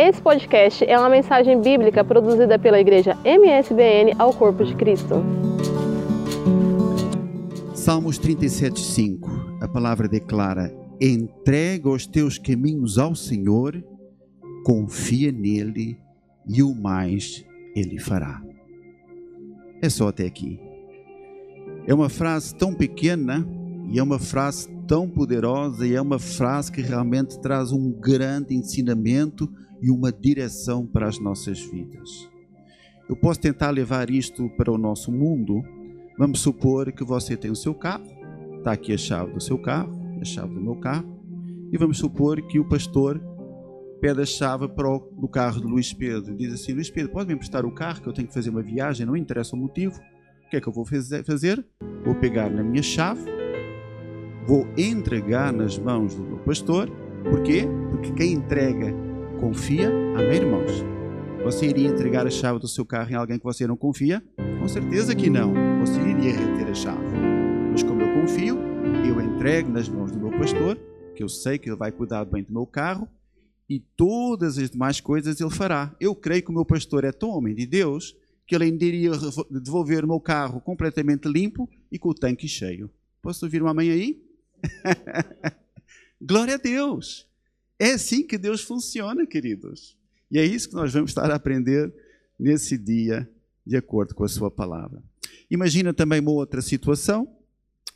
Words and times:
Esse 0.00 0.22
podcast 0.22 0.84
é 0.84 0.96
uma 0.96 1.10
mensagem 1.10 1.60
bíblica 1.60 2.04
produzida 2.04 2.56
pela 2.56 2.78
igreja 2.78 3.18
MSBN 3.24 4.14
ao 4.16 4.32
Corpo 4.32 4.64
de 4.64 4.72
Cristo. 4.76 5.16
Salmos 7.74 8.16
37:5. 8.16 9.58
A 9.60 9.66
palavra 9.66 10.06
declara: 10.06 10.72
Entrega 11.00 11.88
os 11.88 12.06
teus 12.06 12.38
caminhos 12.38 12.96
ao 12.96 13.16
Senhor, 13.16 13.84
confia 14.64 15.32
nele 15.32 15.98
e 16.46 16.62
o 16.62 16.72
mais 16.76 17.44
ele 17.74 17.98
fará. 17.98 18.40
É 19.82 19.88
só 19.88 20.10
até 20.10 20.26
aqui. 20.26 20.60
É 21.88 21.92
uma 21.92 22.08
frase 22.08 22.54
tão 22.54 22.72
pequena 22.72 23.44
e 23.90 23.98
é 23.98 24.02
uma 24.04 24.20
frase 24.20 24.68
tão 24.86 25.08
poderosa 25.08 25.84
e 25.84 25.96
é 25.96 26.00
uma 26.00 26.20
frase 26.20 26.70
que 26.70 26.82
realmente 26.82 27.36
traz 27.40 27.72
um 27.72 27.90
grande 27.90 28.54
ensinamento 28.54 29.52
e 29.80 29.90
uma 29.90 30.12
direção 30.12 30.86
para 30.86 31.08
as 31.08 31.18
nossas 31.18 31.60
vidas. 31.60 32.28
Eu 33.08 33.16
posso 33.16 33.40
tentar 33.40 33.70
levar 33.70 34.10
isto 34.10 34.50
para 34.50 34.70
o 34.70 34.76
nosso 34.76 35.10
mundo. 35.10 35.62
Vamos 36.18 36.40
supor 36.40 36.92
que 36.92 37.04
você 37.04 37.36
tem 37.36 37.50
o 37.50 37.56
seu 37.56 37.74
carro, 37.74 38.04
está 38.58 38.72
aqui 38.72 38.92
a 38.92 38.98
chave 38.98 39.32
do 39.32 39.40
seu 39.40 39.56
carro, 39.56 39.90
a 40.20 40.24
chave 40.24 40.52
do 40.52 40.60
meu 40.60 40.76
carro, 40.76 41.18
e 41.72 41.78
vamos 41.78 41.98
supor 41.98 42.42
que 42.42 42.58
o 42.58 42.68
pastor 42.68 43.20
pede 44.00 44.20
a 44.20 44.26
chave 44.26 44.68
para 44.68 44.88
o, 44.88 44.98
do 44.98 45.28
carro 45.28 45.60
de 45.60 45.66
Luís 45.66 45.92
Pedro. 45.92 46.36
Diz 46.36 46.52
assim: 46.52 46.72
Luís 46.72 46.90
Pedro, 46.90 47.12
pode 47.12 47.28
me 47.28 47.34
emprestar 47.34 47.64
o 47.64 47.72
carro 47.72 48.02
que 48.02 48.08
eu 48.08 48.12
tenho 48.12 48.28
que 48.28 48.34
fazer 48.34 48.50
uma 48.50 48.62
viagem, 48.62 49.06
não 49.06 49.16
interessa 49.16 49.56
o 49.56 49.58
motivo. 49.58 49.98
O 50.46 50.50
que 50.50 50.56
é 50.56 50.60
que 50.60 50.68
eu 50.68 50.72
vou 50.72 50.84
fazer? 50.84 51.66
Vou 52.04 52.14
pegar 52.14 52.50
na 52.50 52.62
minha 52.62 52.82
chave, 52.82 53.22
vou 54.46 54.66
entregar 54.76 55.52
nas 55.52 55.78
mãos 55.78 56.14
do 56.14 56.22
meu 56.22 56.38
pastor. 56.38 56.90
Porquê? 57.30 57.66
Porque 57.90 58.12
quem 58.12 58.32
entrega 58.32 59.07
confia. 59.38 59.88
Amém, 60.16 60.36
irmãos? 60.36 60.84
Você 61.44 61.66
iria 61.66 61.88
entregar 61.88 62.26
a 62.26 62.30
chave 62.30 62.58
do 62.58 62.66
seu 62.66 62.84
carro 62.84 63.10
em 63.10 63.14
alguém 63.14 63.38
que 63.38 63.44
você 63.44 63.66
não 63.66 63.76
confia? 63.76 64.22
Com 64.58 64.68
certeza 64.68 65.14
que 65.14 65.30
não. 65.30 65.54
Você 65.80 66.00
iria 66.00 66.32
reter 66.32 66.68
a 66.68 66.74
chave. 66.74 67.16
Mas 67.70 67.82
como 67.82 68.02
eu 68.02 68.20
confio, 68.20 68.58
eu 69.06 69.20
entrego 69.20 69.70
nas 69.70 69.88
mãos 69.88 70.10
do 70.10 70.18
meu 70.18 70.36
pastor, 70.36 70.76
que 71.14 71.22
eu 71.22 71.28
sei 71.28 71.56
que 71.56 71.68
ele 71.68 71.76
vai 71.76 71.92
cuidar 71.92 72.24
bem 72.24 72.42
do 72.42 72.52
meu 72.52 72.66
carro, 72.66 73.08
e 73.68 73.78
todas 73.78 74.58
as 74.58 74.70
demais 74.70 75.00
coisas 75.00 75.40
ele 75.40 75.50
fará. 75.50 75.94
Eu 76.00 76.14
creio 76.14 76.42
que 76.42 76.50
o 76.50 76.54
meu 76.54 76.64
pastor 76.64 77.04
é 77.04 77.12
tão 77.12 77.30
homem 77.30 77.54
de 77.54 77.66
Deus 77.66 78.16
que 78.46 78.54
ele 78.54 78.64
ainda 78.64 78.84
iria 78.84 79.12
devolver 79.50 80.04
o 80.04 80.08
meu 80.08 80.20
carro 80.20 80.60
completamente 80.60 81.28
limpo 81.28 81.68
e 81.92 81.98
com 81.98 82.08
o 82.08 82.14
tanque 82.14 82.48
cheio. 82.48 82.90
Posso 83.22 83.44
ouvir 83.44 83.62
uma 83.62 83.74
mãe 83.74 83.90
aí? 83.90 84.22
Glória 86.20 86.54
a 86.54 86.58
Deus! 86.58 87.27
É 87.78 87.92
assim 87.92 88.26
que 88.26 88.36
Deus 88.36 88.62
funciona, 88.62 89.26
queridos. 89.26 89.96
E 90.30 90.38
é 90.38 90.44
isso 90.44 90.68
que 90.68 90.74
nós 90.74 90.92
vamos 90.92 91.10
estar 91.10 91.30
a 91.30 91.36
aprender 91.36 91.92
nesse 92.38 92.76
dia, 92.76 93.28
de 93.64 93.76
acordo 93.76 94.14
com 94.14 94.24
a 94.24 94.28
sua 94.28 94.50
palavra. 94.50 95.02
Imagina 95.50 95.94
também 95.94 96.20
uma 96.20 96.32
outra 96.32 96.60
situação, 96.60 97.28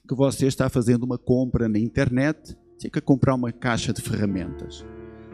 que 0.08 0.14
você 0.14 0.46
está 0.46 0.68
fazendo 0.68 1.02
uma 1.02 1.18
compra 1.18 1.68
na 1.68 1.78
internet, 1.78 2.56
você 2.78 2.88
quer 2.88 3.02
comprar 3.02 3.34
uma 3.34 3.52
caixa 3.52 3.92
de 3.92 4.00
ferramentas. 4.00 4.84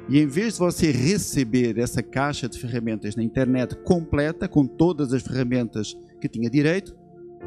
E 0.09 0.19
em 0.19 0.27
vez 0.27 0.55
de 0.55 0.61
você 0.61 0.91
receber 0.91 1.79
essa 1.79 2.03
caixa 2.03 2.49
de 2.49 2.59
ferramentas 2.59 3.15
na 3.15 3.23
internet 3.23 3.77
completa, 3.77 4.49
com 4.49 4.67
todas 4.67 5.13
as 5.13 5.23
ferramentas 5.23 5.95
que 6.21 6.29
tinha 6.29 6.49
direito, 6.49 6.97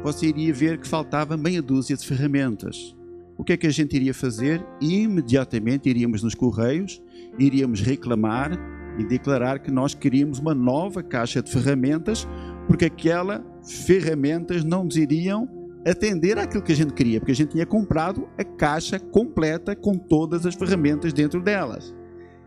você 0.02 0.26
iria 0.26 0.54
ver 0.54 0.78
que 0.78 0.86
faltava 0.86 1.36
meia 1.36 1.60
dúzia 1.60 1.96
de 1.96 2.06
ferramentas. 2.06 2.96
O 3.42 3.44
que 3.44 3.54
é 3.54 3.56
que 3.56 3.66
a 3.66 3.72
gente 3.72 3.96
iria 3.96 4.14
fazer? 4.14 4.64
Imediatamente 4.80 5.90
iríamos 5.90 6.22
nos 6.22 6.32
correios, 6.32 7.02
iríamos 7.36 7.80
reclamar 7.80 8.52
e 8.96 9.04
declarar 9.04 9.58
que 9.58 9.68
nós 9.68 9.96
queríamos 9.96 10.38
uma 10.38 10.54
nova 10.54 11.02
caixa 11.02 11.42
de 11.42 11.50
ferramentas, 11.50 12.24
porque 12.68 12.84
aquela 12.84 13.44
ferramentas 13.84 14.62
não 14.62 14.84
nos 14.84 14.96
iriam 14.96 15.48
atender 15.84 16.38
àquilo 16.38 16.62
que 16.62 16.70
a 16.70 16.76
gente 16.76 16.92
queria, 16.92 17.18
porque 17.18 17.32
a 17.32 17.34
gente 17.34 17.50
tinha 17.50 17.66
comprado 17.66 18.28
a 18.38 18.44
caixa 18.44 19.00
completa 19.00 19.74
com 19.74 19.98
todas 19.98 20.46
as 20.46 20.54
ferramentas 20.54 21.12
dentro 21.12 21.42
delas 21.42 21.92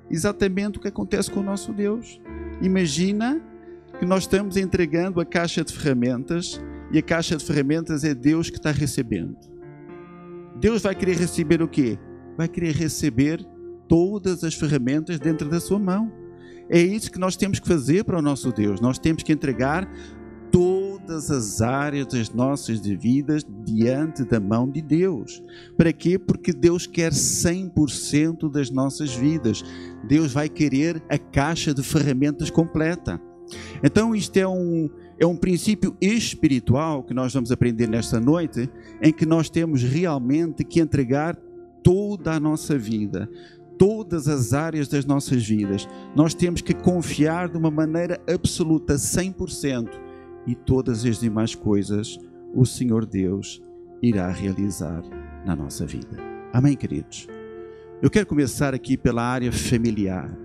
exatamente 0.09 0.77
o 0.77 0.81
que 0.81 0.87
acontece 0.87 1.29
com 1.29 1.41
o 1.41 1.43
nosso 1.43 1.73
Deus. 1.73 2.21
Imagina 2.61 3.41
que 3.99 4.05
nós 4.05 4.23
estamos 4.23 4.55
entregando 4.55 5.19
a 5.19 5.25
caixa 5.25 5.61
de 5.61 5.73
ferramentas 5.73 6.61
e 6.89 6.97
a 6.97 7.01
caixa 7.01 7.35
de 7.35 7.43
ferramentas 7.43 8.05
é 8.05 8.13
Deus 8.13 8.49
que 8.49 8.55
está 8.55 8.71
recebendo. 8.71 9.54
Deus 10.59 10.81
vai 10.81 10.95
querer 10.95 11.17
receber 11.17 11.61
o 11.61 11.67
quê? 11.67 11.97
Vai 12.37 12.47
querer 12.47 12.73
receber 12.73 13.45
todas 13.87 14.43
as 14.43 14.53
ferramentas 14.53 15.19
dentro 15.19 15.49
da 15.49 15.59
sua 15.59 15.79
mão. 15.79 16.11
É 16.69 16.79
isso 16.79 17.11
que 17.11 17.19
nós 17.19 17.35
temos 17.35 17.59
que 17.59 17.67
fazer 17.67 18.03
para 18.03 18.17
o 18.17 18.21
nosso 18.21 18.51
Deus. 18.51 18.81
Nós 18.81 18.97
temos 18.97 19.21
que 19.21 19.31
entregar 19.31 19.87
todas 20.51 21.29
as 21.29 21.61
áreas 21.61 22.07
das 22.07 22.29
nossas 22.29 22.79
vidas 22.79 23.45
diante 23.65 24.23
da 24.23 24.39
mão 24.39 24.69
de 24.69 24.81
Deus. 24.81 25.43
Para 25.77 25.91
quê? 25.91 26.17
Porque 26.17 26.53
Deus 26.53 26.87
quer 26.87 27.11
100% 27.11 28.49
das 28.49 28.71
nossas 28.71 29.13
vidas. 29.13 29.63
Deus 30.07 30.31
vai 30.31 30.49
querer 30.49 31.03
a 31.09 31.17
caixa 31.17 31.73
de 31.73 31.83
ferramentas 31.83 32.49
completa. 32.49 33.21
Então, 33.83 34.15
isto 34.15 34.37
é 34.37 34.47
um, 34.47 34.89
é 35.19 35.25
um 35.25 35.35
princípio 35.35 35.95
espiritual 36.01 37.03
que 37.03 37.13
nós 37.13 37.33
vamos 37.33 37.51
aprender 37.51 37.87
nesta 37.87 38.19
noite, 38.19 38.69
em 39.01 39.13
que 39.13 39.25
nós 39.25 39.49
temos 39.49 39.83
realmente 39.83 40.63
que 40.63 40.79
entregar 40.79 41.35
toda 41.83 42.33
a 42.33 42.39
nossa 42.39 42.77
vida, 42.77 43.29
todas 43.77 44.27
as 44.27 44.53
áreas 44.53 44.87
das 44.87 45.05
nossas 45.05 45.45
vidas. 45.45 45.87
Nós 46.15 46.33
temos 46.33 46.61
que 46.61 46.73
confiar 46.73 47.49
de 47.49 47.57
uma 47.57 47.69
maneira 47.69 48.19
absoluta, 48.27 48.95
100%, 48.95 49.89
e 50.47 50.55
todas 50.55 51.05
as 51.05 51.19
demais 51.19 51.55
coisas 51.55 52.19
o 52.53 52.65
Senhor 52.65 53.05
Deus 53.05 53.61
irá 54.01 54.29
realizar 54.29 55.03
na 55.45 55.55
nossa 55.55 55.85
vida. 55.85 56.17
Amém, 56.53 56.75
queridos? 56.75 57.27
Eu 58.01 58.09
quero 58.09 58.25
começar 58.25 58.73
aqui 58.73 58.97
pela 58.97 59.23
área 59.23 59.51
familiar. 59.51 60.35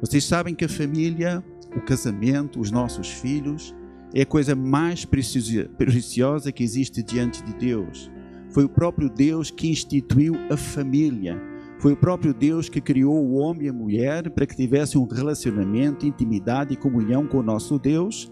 Vocês 0.00 0.24
sabem 0.24 0.54
que 0.54 0.64
a 0.64 0.68
família, 0.68 1.44
o 1.76 1.80
casamento, 1.80 2.60
os 2.60 2.70
nossos 2.70 3.08
filhos, 3.08 3.74
é 4.14 4.22
a 4.22 4.26
coisa 4.26 4.54
mais 4.54 5.04
preciosa 5.04 6.50
que 6.50 6.64
existe 6.64 7.02
diante 7.02 7.42
de 7.44 7.54
Deus. 7.54 8.10
Foi 8.50 8.64
o 8.64 8.68
próprio 8.68 9.08
Deus 9.08 9.50
que 9.50 9.68
instituiu 9.68 10.34
a 10.50 10.56
família 10.56 11.40
foi 11.80 11.94
o 11.94 11.96
próprio 11.96 12.34
Deus 12.34 12.68
que 12.68 12.78
criou 12.78 13.24
o 13.24 13.36
homem 13.36 13.64
e 13.64 13.68
a 13.70 13.72
mulher 13.72 14.28
para 14.30 14.44
que 14.44 14.54
tivessem 14.54 15.00
um 15.00 15.06
relacionamento, 15.06 16.06
intimidade 16.06 16.74
e 16.74 16.76
comunhão 16.76 17.26
com 17.26 17.38
o 17.38 17.42
nosso 17.42 17.78
Deus. 17.78 18.30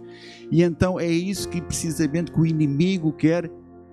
E 0.51 0.63
então 0.63 1.01
é 1.01 1.11
isso 1.11 1.49
que 1.49 1.63
precisamente 1.63 2.31
que 2.31 2.39
o 2.39 2.45
inimigo 2.45 3.11
quer 3.11 3.51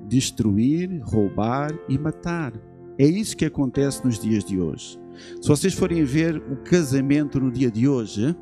destruir, 0.10 1.00
roubar 1.02 1.74
e 1.88 1.98
matar. 1.98 2.52
É 3.00 3.06
isso 3.06 3.38
que 3.38 3.46
acontece 3.46 4.04
nos 4.04 4.20
dias 4.20 4.44
de 4.44 4.60
hoje. 4.60 5.00
Se 5.42 5.48
vocês 5.48 5.74
forem 5.74 6.04
ver 6.04 6.36
o 6.52 6.58
casamento 6.58 7.40
no 7.40 7.50
dia 7.50 7.72
de 7.72 7.88
hoje, 7.88 8.36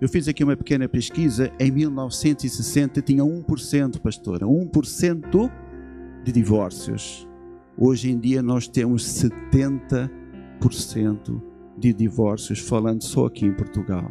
eu 0.00 0.08
fiz 0.08 0.28
aqui 0.28 0.44
uma 0.44 0.56
pequena 0.56 0.88
pesquisa, 0.88 1.50
em 1.58 1.70
1960 1.70 3.00
tinha 3.00 3.24
1%, 3.24 3.98
pastora, 4.00 4.46
1% 4.46 5.50
de 6.22 6.32
divórcios. 6.32 7.26
Hoje 7.78 8.10
em 8.10 8.18
dia 8.18 8.42
nós 8.42 8.68
temos 8.68 9.04
70% 9.04 11.40
de 11.78 11.94
divórcios, 11.94 12.58
falando 12.58 13.02
só 13.02 13.26
aqui 13.26 13.46
em 13.46 13.54
Portugal. 13.54 14.10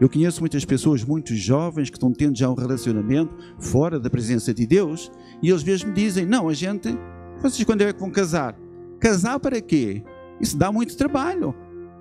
Eu 0.00 0.08
conheço 0.08 0.40
muitas 0.40 0.64
pessoas 0.64 1.04
muito 1.04 1.34
jovens 1.34 1.90
que 1.90 1.96
estão 1.96 2.12
tendo 2.12 2.38
já 2.38 2.48
um 2.48 2.54
relacionamento 2.54 3.34
fora 3.58 3.98
da 3.98 4.08
presença 4.08 4.54
de 4.54 4.64
Deus 4.66 5.10
e 5.42 5.50
eles 5.50 5.64
mesmos 5.64 5.92
dizem: 5.94 6.24
Não, 6.24 6.48
a 6.48 6.54
gente, 6.54 6.96
vocês 7.42 7.64
quando 7.64 7.82
é 7.82 7.92
que 7.92 7.98
vão 7.98 8.10
casar? 8.10 8.56
Casar 9.00 9.40
para 9.40 9.60
quê? 9.60 10.04
Isso 10.40 10.56
dá 10.56 10.70
muito 10.70 10.96
trabalho. 10.96 11.52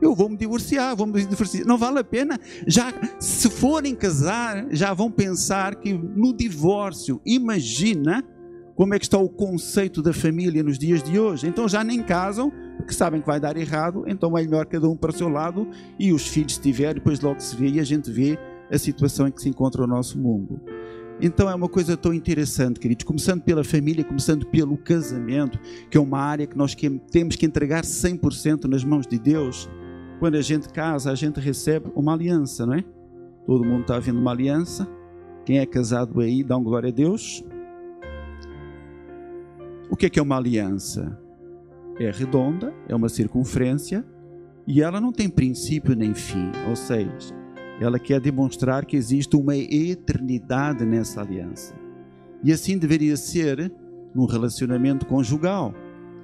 Eu 0.02 0.13
vou 0.16 0.30
me 0.30 0.38
divorciar, 0.38 0.96
vou 0.96 1.08
me 1.08 1.26
divorciar. 1.26 1.66
Não 1.66 1.78
vale 1.78 1.99
a 1.99 2.03
pena. 2.03 2.40
Já 2.66 2.94
se 3.20 3.49
forem 3.49 3.96
casar, 3.96 4.67
já 4.72 4.94
vão 4.94 5.11
pensar 5.11 5.76
que 5.76 5.94
no 5.94 6.34
divórcio, 6.34 7.22
imagina 7.26 8.23
como 8.76 8.94
é 8.94 8.99
que 8.99 9.05
está 9.05 9.17
o 9.17 9.28
conceito 9.28 10.03
da 10.03 10.14
família 10.14 10.61
nos 10.61 10.78
dias 10.78 11.02
de 11.02 11.20
hoje. 11.20 11.47
Então 11.47 11.67
já 11.67 11.84
nem 11.84 12.02
casam, 12.03 12.52
porque 12.78 12.94
sabem 12.94 13.20
que 13.20 13.26
vai 13.26 13.40
dar 13.40 13.58
errado, 13.58 14.03
então 14.08 14.38
é 14.38 14.44
melhor 14.44 14.67
cada 14.67 14.88
um 14.88 14.96
para 14.96 15.09
o 15.09 15.14
seu 15.14 15.28
lado 15.28 15.67
e 15.97 16.14
os 16.14 16.28
filhos 16.28 16.53
se 16.53 16.61
tiver, 16.61 16.94
depois 16.94 17.20
logo 17.20 17.40
se 17.40 17.55
vê 17.55 17.70
e 17.70 17.79
a 17.79 17.84
gente 17.84 18.11
vê 18.11 18.38
a 18.72 18.78
situação 18.78 19.28
em 19.28 19.32
que 19.32 19.41
se 19.41 19.49
encontra 19.49 19.84
o 19.84 19.88
nosso 19.88 20.20
mundo. 20.20 20.61
Então 21.20 21.49
é 21.49 21.55
uma 21.55 21.67
coisa 21.67 21.97
tão 21.97 22.14
interessante, 22.14 22.79
queridos, 22.79 23.03
começando 23.03 23.41
pela 23.41 23.64
família, 23.64 24.03
começando 24.03 24.46
pelo 24.46 24.78
casamento, 24.78 25.59
que 25.90 25.97
é 25.97 25.99
uma 25.99 26.20
área 26.20 26.46
que 26.46 26.55
nós 26.55 26.76
temos 27.11 27.35
que 27.35 27.47
entregar 27.47 27.84
100% 27.84 28.66
nas 28.66 28.84
mãos 28.84 29.08
de 29.08 29.17
Deus. 29.17 29.67
Quando 30.19 30.35
a 30.35 30.41
gente 30.41 30.69
casa, 30.69 31.11
a 31.11 31.16
gente 31.16 31.40
recebe 31.40 31.91
uma 31.96 32.14
aliança, 32.14 32.66
não 32.66 32.73
é? 32.73 32.84
Todo 33.46 33.64
mundo 33.64 33.81
está 33.81 33.99
vendo 33.99 34.19
uma 34.19 34.31
aliança. 34.31 34.87
Quem 35.46 35.59
é 35.59 35.66
casado 35.66 36.19
aí, 36.19 36.43
dá 36.43 36.58
um 36.58 36.64
glória 36.64 36.90
a 36.90 36.91
Deus. 36.91 37.43
O 39.90 39.96
que 39.96 40.08
é, 40.08 40.09
é 40.19 40.22
uma 40.22 40.37
aliança? 40.37 41.17
É 41.99 42.11
redonda, 42.11 42.73
é 42.87 42.96
uma 42.96 43.09
circunferência 43.09 44.05
e 44.67 44.81
ela 44.81 44.99
não 44.99 45.11
tem 45.11 45.29
princípio 45.29 45.96
nem 45.96 46.14
fim. 46.14 46.52
Ou 46.67 46.75
seja, 46.75 47.34
ela 47.79 47.99
quer 47.99 48.20
demonstrar 48.20 48.85
que 48.85 48.97
existe 48.97 49.35
uma 49.35 49.55
eternidade 49.55 50.84
nessa 50.84 51.22
aliança. 51.22 51.73
E 52.43 52.52
assim 52.52 52.78
deveria 52.78 53.16
ser 53.16 53.72
num 54.13 54.25
relacionamento 54.25 55.05
conjugal. 55.05 55.73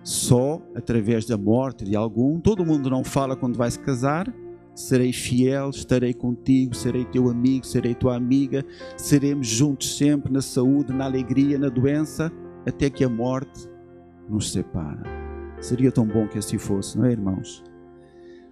Só 0.04 0.62
através 0.76 1.26
da 1.26 1.38
morte 1.38 1.86
de 1.86 1.96
algum, 1.96 2.40
todo 2.40 2.66
mundo 2.66 2.90
não 2.90 3.04
fala 3.04 3.36
quando 3.36 3.58
vai 3.58 3.72
se 3.72 3.80
casar. 3.80 4.34
Serei 4.76 5.14
fiel, 5.14 5.70
estarei 5.70 6.14
contigo, 6.14 6.76
serei 6.76 7.06
teu 7.06 7.30
amigo, 7.30 7.66
serei 7.66 7.94
tua 7.94 8.16
amiga, 8.16 8.66
seremos 8.98 9.48
juntos 9.48 9.98
sempre 9.98 10.34
na 10.34 10.42
saúde, 10.42 10.92
na 10.92 11.06
alegria, 11.06 11.60
na 11.60 11.70
doença, 11.70 12.32
até 12.66 12.90
que 12.90 13.04
a 13.04 13.10
morte 13.10 13.70
nos 14.28 14.52
separa. 14.52 15.04
Seria 15.62 15.92
tão 15.92 16.06
bom 16.06 16.28
que 16.28 16.40
assim 16.40 16.58
fosse, 16.58 16.98
não 16.98 17.06
é, 17.06 17.12
irmãos? 17.12 17.64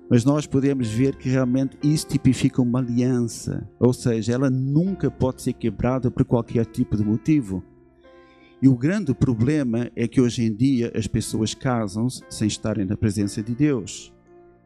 Mas 0.10 0.24
nós 0.24 0.46
podemos 0.46 0.90
ver 0.90 1.16
que 1.16 1.30
realmente 1.30 1.78
isso 1.82 2.06
tipifica 2.06 2.62
uma 2.62 2.80
aliança, 2.80 3.68
ou 3.80 3.94
seja, 3.94 4.34
ela 4.34 4.50
nunca 4.50 5.10
pode 5.10 5.42
ser 5.42 5.54
quebrada 5.54 6.12
por 6.12 6.24
qualquer 6.24 6.66
tipo 6.66 6.96
de 6.96 7.04
motivo. 7.04 7.64
E 8.62 8.68
o 8.68 8.76
grande 8.76 9.12
problema 9.12 9.90
é 9.96 10.08
que 10.08 10.22
hoje 10.22 10.44
em 10.44 10.54
dia 10.54 10.92
as 10.96 11.08
pessoas 11.08 11.56
casam-se 11.56 12.22
sem 12.30 12.48
estarem 12.48 12.86
na 12.86 12.96
presença 12.96 13.42
de 13.42 13.56
Deus. 13.56 14.14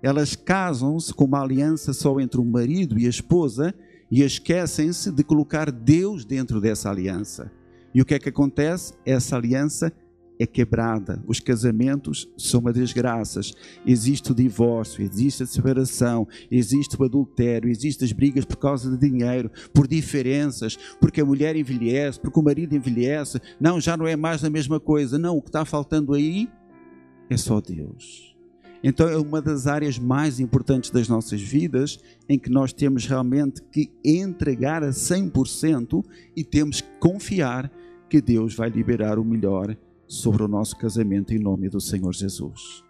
Elas 0.03 0.35
casam-se 0.35 1.13
com 1.13 1.23
uma 1.23 1.41
aliança 1.41 1.93
só 1.93 2.19
entre 2.19 2.41
o 2.41 2.43
marido 2.43 2.99
e 2.99 3.05
a 3.05 3.09
esposa 3.09 3.73
e 4.11 4.21
esquecem-se 4.21 5.11
de 5.11 5.23
colocar 5.23 5.71
Deus 5.71 6.25
dentro 6.25 6.59
dessa 6.59 6.89
aliança. 6.89 7.49
E 7.93 8.01
o 8.01 8.05
que 8.05 8.13
é 8.13 8.19
que 8.19 8.27
acontece? 8.27 8.93
Essa 9.05 9.37
aliança 9.37 9.93
é 10.39 10.45
quebrada. 10.45 11.23
Os 11.27 11.39
casamentos 11.39 12.29
são 12.37 12.59
uma 12.59 12.73
desgraça. 12.73 13.41
Existe 13.85 14.31
o 14.31 14.35
divórcio, 14.35 15.03
existe 15.03 15.43
a 15.43 15.45
separação, 15.45 16.27
existe 16.49 16.95
o 16.99 17.03
adultério, 17.03 17.69
existem 17.69 18.05
as 18.05 18.11
brigas 18.11 18.45
por 18.45 18.57
causa 18.57 18.89
de 18.89 19.09
dinheiro, 19.09 19.49
por 19.73 19.87
diferenças, 19.87 20.77
porque 20.99 21.21
a 21.21 21.25
mulher 21.25 21.55
envelhece, 21.55 22.19
porque 22.19 22.39
o 22.39 22.43
marido 22.43 22.75
envelhece. 22.75 23.39
Não, 23.59 23.79
já 23.79 23.95
não 23.95 24.07
é 24.07 24.15
mais 24.15 24.43
a 24.43 24.49
mesma 24.49 24.79
coisa. 24.79 25.17
Não, 25.17 25.37
o 25.37 25.41
que 25.41 25.49
está 25.49 25.65
faltando 25.65 26.13
aí 26.13 26.49
é 27.29 27.37
só 27.37 27.61
Deus. 27.61 28.35
Então 28.83 29.09
é 29.09 29.17
uma 29.17 29.41
das 29.41 29.65
áreas 29.65 29.97
mais 29.97 30.39
importantes 30.39 30.91
das 30.91 31.07
nossas 31.07 31.41
vidas 31.41 31.97
em 32.29 32.37
que 32.37 32.51
nós 32.51 32.71
temos 32.71 33.07
realmente 33.07 33.59
que 33.71 33.91
entregar 34.03 34.83
a 34.83 34.89
100% 34.89 36.05
e 36.35 36.43
temos 36.43 36.81
que 36.81 36.89
confiar 36.99 37.71
que 38.07 38.21
Deus 38.21 38.53
vai 38.53 38.69
liberar 38.69 39.17
o 39.17 39.25
melhor 39.25 39.75
sobre 40.07 40.43
o 40.43 40.47
nosso 40.47 40.77
casamento 40.77 41.33
em 41.33 41.39
nome 41.39 41.69
do 41.69 41.81
Senhor 41.81 42.13
Jesus. 42.13 42.83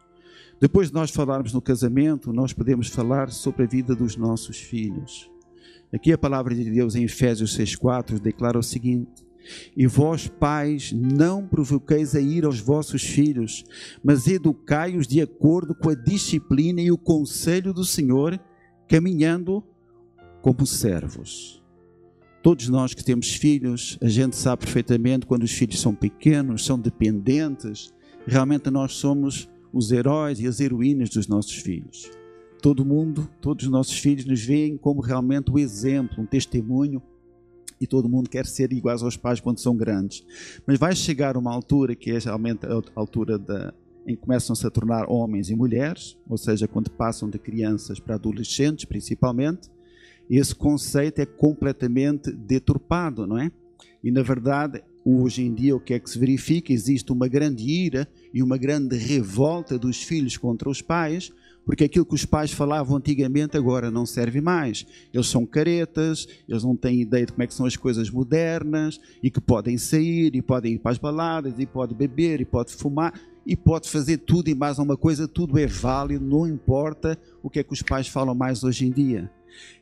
Depois 0.60 0.88
de 0.88 0.94
nós 0.94 1.12
falarmos 1.12 1.54
no 1.54 1.62
casamento, 1.62 2.32
nós 2.32 2.54
podemos 2.54 2.88
falar 2.88 3.30
sobre 3.30 3.64
a 3.64 3.68
vida 3.68 3.96
dos 3.96 4.16
nossos 4.16 4.58
filhos. 4.58 5.30
Aqui 5.94 6.12
a 6.12 6.18
palavra 6.18 6.56
de 6.56 6.70
Deus 6.70 6.96
em 6.96 7.04
Efésios 7.04 7.58
6,4 7.58 8.20
declara 8.20 8.58
o 8.58 8.64
seguinte: 8.64 9.26
E 9.76 9.86
vós, 9.86 10.28
pais, 10.28 10.92
não 10.94 11.46
provoqueis 11.46 12.16
a 12.16 12.22
ir 12.22 12.46
aos 12.46 12.60
vossos 12.60 13.04
filhos, 13.04 13.64
mas 14.04 14.28
educai-os 14.28 15.08
de 15.08 15.22
acordo 15.22 15.76
com 15.76 15.90
a 15.90 15.96
disciplina 15.96 16.82
e 16.82 16.92
o 16.92 16.98
conselho 16.98 17.74
do 17.74 17.84
Senhor, 17.84 18.40
caminhando 18.88 19.64
como 20.42 20.66
servos. 20.66 21.65
Todos 22.46 22.70
nós 22.70 22.94
que 22.94 23.04
temos 23.04 23.34
filhos, 23.34 23.98
a 24.00 24.08
gente 24.08 24.36
sabe 24.36 24.66
perfeitamente 24.66 25.26
quando 25.26 25.42
os 25.42 25.52
filhos 25.52 25.82
são 25.82 25.96
pequenos, 25.96 26.64
são 26.64 26.80
dependentes, 26.80 27.92
realmente 28.24 28.70
nós 28.70 28.94
somos 28.94 29.50
os 29.74 29.92
heróis 29.92 30.40
e 30.40 30.46
as 30.46 30.60
heroínas 30.60 31.10
dos 31.10 31.28
nossos 31.28 31.56
filhos. 31.56 32.08
Todo 32.62 32.86
mundo, 32.86 33.28
todos 33.42 33.66
os 33.66 33.72
nossos 33.72 33.98
filhos 33.98 34.26
nos 34.26 34.46
veem 34.46 34.78
como 34.78 35.02
realmente 35.02 35.50
o 35.50 35.56
um 35.56 35.58
exemplo, 35.58 36.22
um 36.22 36.26
testemunho 36.28 37.02
e 37.82 37.88
todo 37.88 38.08
mundo 38.08 38.30
quer 38.30 38.46
ser 38.46 38.72
iguais 38.72 39.02
aos 39.02 39.18
pais 39.18 39.40
quando 39.40 39.60
são 39.60 39.76
grandes. 39.76 40.24
Mas 40.68 40.78
vai 40.78 40.96
chegar 40.96 41.38
uma 41.38 41.52
altura 41.52 41.96
que 41.96 42.12
é 42.12 42.20
realmente 42.20 42.64
a 42.68 42.80
altura 42.94 43.40
da, 43.40 43.74
em 44.06 44.16
que 44.16 44.22
começam-se 44.22 44.68
a 44.68 44.70
tornar 44.70 45.10
homens 45.10 45.50
e 45.50 45.56
mulheres, 45.56 46.16
ou 46.30 46.38
seja, 46.38 46.68
quando 46.68 46.92
passam 46.92 47.28
de 47.28 47.40
crianças 47.40 48.00
para 48.00 48.14
adolescentes 48.14 48.86
principalmente, 48.86 49.68
esse 50.30 50.56
conceito 50.56 51.20
é 51.20 51.26
completamente 51.26 52.32
deturpado, 52.32 53.28
não 53.28 53.38
é? 53.38 53.52
E 54.04 54.12
na 54.12 54.22
verdade, 54.22 54.84
hoje 55.04 55.44
em 55.44 55.54
dia, 55.54 55.76
o 55.76 55.80
que 55.80 55.94
é 55.94 56.00
que 56.00 56.10
se 56.10 56.18
verifica? 56.18 56.74
Existe 56.74 57.12
uma 57.12 57.28
grande 57.28 57.64
ira 57.64 58.08
e 58.34 58.42
uma 58.42 58.58
grande 58.58 58.98
revolta 58.98 59.78
dos 59.78 60.02
filhos 60.02 60.38
contra 60.38 60.70
os 60.70 60.82
pais, 60.82 61.32
porque 61.66 61.84
aquilo 61.84 62.06
que 62.06 62.14
os 62.14 62.26
pais 62.26 62.52
falavam 62.52 62.98
antigamente 62.98 63.58
agora 63.58 63.90
não 63.90 64.06
serve 64.06 64.42
mais. 64.42 64.86
Eles 65.14 65.28
são 65.28 65.46
caretas, 65.46 66.28
eles 66.48 66.64
não 66.64 66.76
têm 66.76 67.02
ideia 67.02 67.26
de 67.26 67.32
como 67.32 67.44
é 67.44 67.48
que 67.48 67.54
são 67.54 67.66
as 67.66 67.76
coisas 67.76 68.10
modernas 68.10 69.00
e 69.22 69.32
que 69.32 69.42
podem 69.42 69.78
sair 69.78 70.36
e 70.36 70.42
podem 70.42 70.74
ir 70.74 70.80
para 70.80 70.92
as 70.92 70.98
baladas 70.98 71.56
e 71.58 71.66
pode 71.66 71.96
beber 71.96 72.42
e 72.42 72.46
pode 72.46 72.74
fumar 72.74 73.14
e 73.46 73.56
pode 73.56 73.90
fazer 73.90 74.18
tudo 74.18 74.50
e 74.50 74.56
mais 74.56 74.80
uma 74.80 74.98
coisa, 74.98 75.28
tudo 75.28 75.60
é 75.60 75.68
válido, 75.68 76.26
não 76.26 76.48
importa 76.48 77.18
o 77.44 77.50
que 77.50 77.60
é 77.60 77.64
que 77.64 77.74
os 77.74 77.82
pais 77.82 78.08
falam 78.08 78.34
mais 78.34 78.64
hoje 78.64 78.88
em 78.88 78.92
dia. 78.92 79.32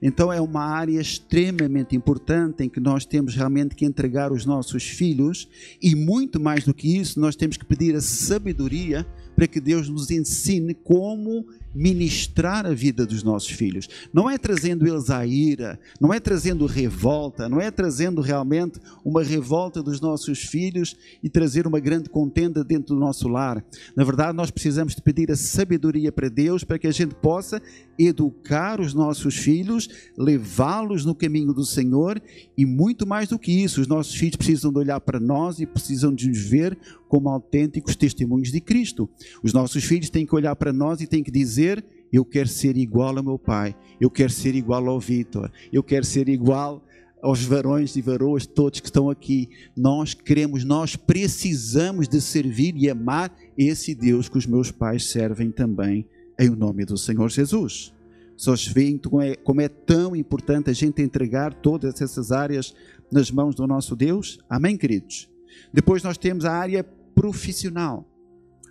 Então 0.01 0.31
é 0.31 0.39
uma 0.41 0.63
área 0.63 0.99
extremamente 0.99 1.95
importante 1.95 2.63
em 2.63 2.69
que 2.69 2.79
nós 2.79 3.05
temos 3.05 3.35
realmente 3.35 3.75
que 3.75 3.85
entregar 3.85 4.31
os 4.31 4.45
nossos 4.45 4.83
filhos 4.83 5.47
e 5.81 5.95
muito 5.95 6.39
mais 6.39 6.63
do 6.63 6.73
que 6.73 6.97
isso, 6.97 7.19
nós 7.19 7.35
temos 7.35 7.57
que 7.57 7.65
pedir 7.65 7.95
a 7.95 8.01
sabedoria 8.01 9.05
para 9.35 9.47
que 9.47 9.59
Deus 9.59 9.89
nos 9.89 10.11
ensine 10.11 10.73
como 10.73 11.45
ministrar 11.73 12.65
a 12.65 12.73
vida 12.73 13.05
dos 13.05 13.23
nossos 13.23 13.49
filhos. 13.49 13.87
Não 14.13 14.29
é 14.29 14.37
trazendo 14.37 14.87
eles 14.87 15.09
à 15.09 15.25
ira, 15.25 15.79
não 15.99 16.13
é 16.13 16.19
trazendo 16.19 16.65
revolta, 16.65 17.49
não 17.49 17.59
é 17.59 17.71
trazendo 17.71 18.21
realmente 18.21 18.79
uma 19.03 19.23
revolta 19.23 19.81
dos 19.81 19.99
nossos 19.99 20.39
filhos 20.39 20.95
e 21.21 21.29
trazer 21.29 21.65
uma 21.65 21.79
grande 21.79 22.09
contenda 22.09 22.63
dentro 22.63 22.95
do 22.95 22.99
nosso 22.99 23.27
lar. 23.27 23.63
Na 23.95 24.03
verdade, 24.03 24.35
nós 24.35 24.51
precisamos 24.51 24.95
de 24.95 25.01
pedir 25.01 25.31
a 25.31 25.35
sabedoria 25.35 26.11
para 26.11 26.29
Deus 26.29 26.63
para 26.63 26.77
que 26.77 26.87
a 26.87 26.91
gente 26.91 27.15
possa 27.15 27.61
educar 27.97 28.79
os 28.79 28.93
nossos 28.93 29.35
filhos, 29.35 29.87
levá-los 30.17 31.05
no 31.05 31.15
caminho 31.15 31.53
do 31.53 31.65
Senhor 31.65 32.21
e 32.57 32.65
muito 32.65 33.05
mais 33.05 33.29
do 33.29 33.39
que 33.39 33.51
isso, 33.51 33.81
os 33.81 33.87
nossos 33.87 34.15
filhos 34.15 34.35
precisam 34.35 34.71
de 34.71 34.79
olhar 34.79 34.99
para 34.99 35.19
nós 35.19 35.59
e 35.59 35.65
precisam 35.65 36.13
de 36.13 36.27
nos 36.27 36.39
ver 36.39 36.77
como 37.13 37.29
autênticos 37.29 37.95
testemunhos 37.95 38.51
de 38.51 38.59
Cristo. 38.59 39.07
Os 39.43 39.53
nossos 39.53 39.83
filhos 39.83 40.09
têm 40.09 40.25
que 40.25 40.33
olhar 40.33 40.55
para 40.55 40.73
nós 40.73 40.99
e 40.99 41.05
têm 41.05 41.21
que 41.21 41.29
dizer: 41.29 41.62
Eu 42.12 42.24
quero 42.24 42.48
ser 42.48 42.77
igual 42.77 43.18
ao 43.18 43.24
meu 43.24 43.39
pai, 43.39 43.75
eu 44.00 44.10
quero 44.10 44.31
ser 44.31 44.54
igual 44.54 44.87
ao 44.87 44.99
Vitor, 44.99 45.52
eu 45.71 45.81
quero 45.81 46.06
ser 46.06 46.30
igual 46.30 46.83
aos 47.23 47.44
varões 47.44 47.95
e 47.95 48.02
varoas 48.02 48.45
todos 48.45 48.81
que 48.81 48.87
estão 48.87 49.09
aqui. 49.09 49.49
Nós 49.76 50.14
queremos, 50.14 50.64
nós 50.64 50.95
precisamos 50.95 52.07
de 52.07 52.19
servir 52.19 52.76
e 52.76 52.90
amar 52.90 53.33
esse 53.57 53.95
Deus 53.95 54.28
que 54.28 54.37
os 54.37 54.45
meus 54.45 54.69
pais 54.69 55.09
servem 55.09 55.49
também, 55.49 56.06
em 56.37 56.49
nome 56.49 56.85
do 56.85 56.97
Senhor 56.97 57.30
Jesus. 57.30 57.94
Só 58.35 58.54
veem 58.73 58.97
como 58.97 59.21
é, 59.21 59.35
como 59.35 59.61
é 59.61 59.69
tão 59.69 60.16
importante 60.16 60.69
a 60.69 60.73
gente 60.73 61.02
entregar 61.02 61.54
todas 61.54 62.02
essas 62.02 62.31
áreas 62.31 62.76
nas 63.11 63.31
mãos 63.31 63.56
do 63.56 63.66
nosso 63.66 63.95
Deus? 63.95 64.40
Amém, 64.49 64.76
queridos? 64.76 65.30
Depois 65.71 66.04
nós 66.04 66.18
temos 66.18 66.44
a 66.45 66.52
área 66.52 66.83
profissional. 66.83 68.06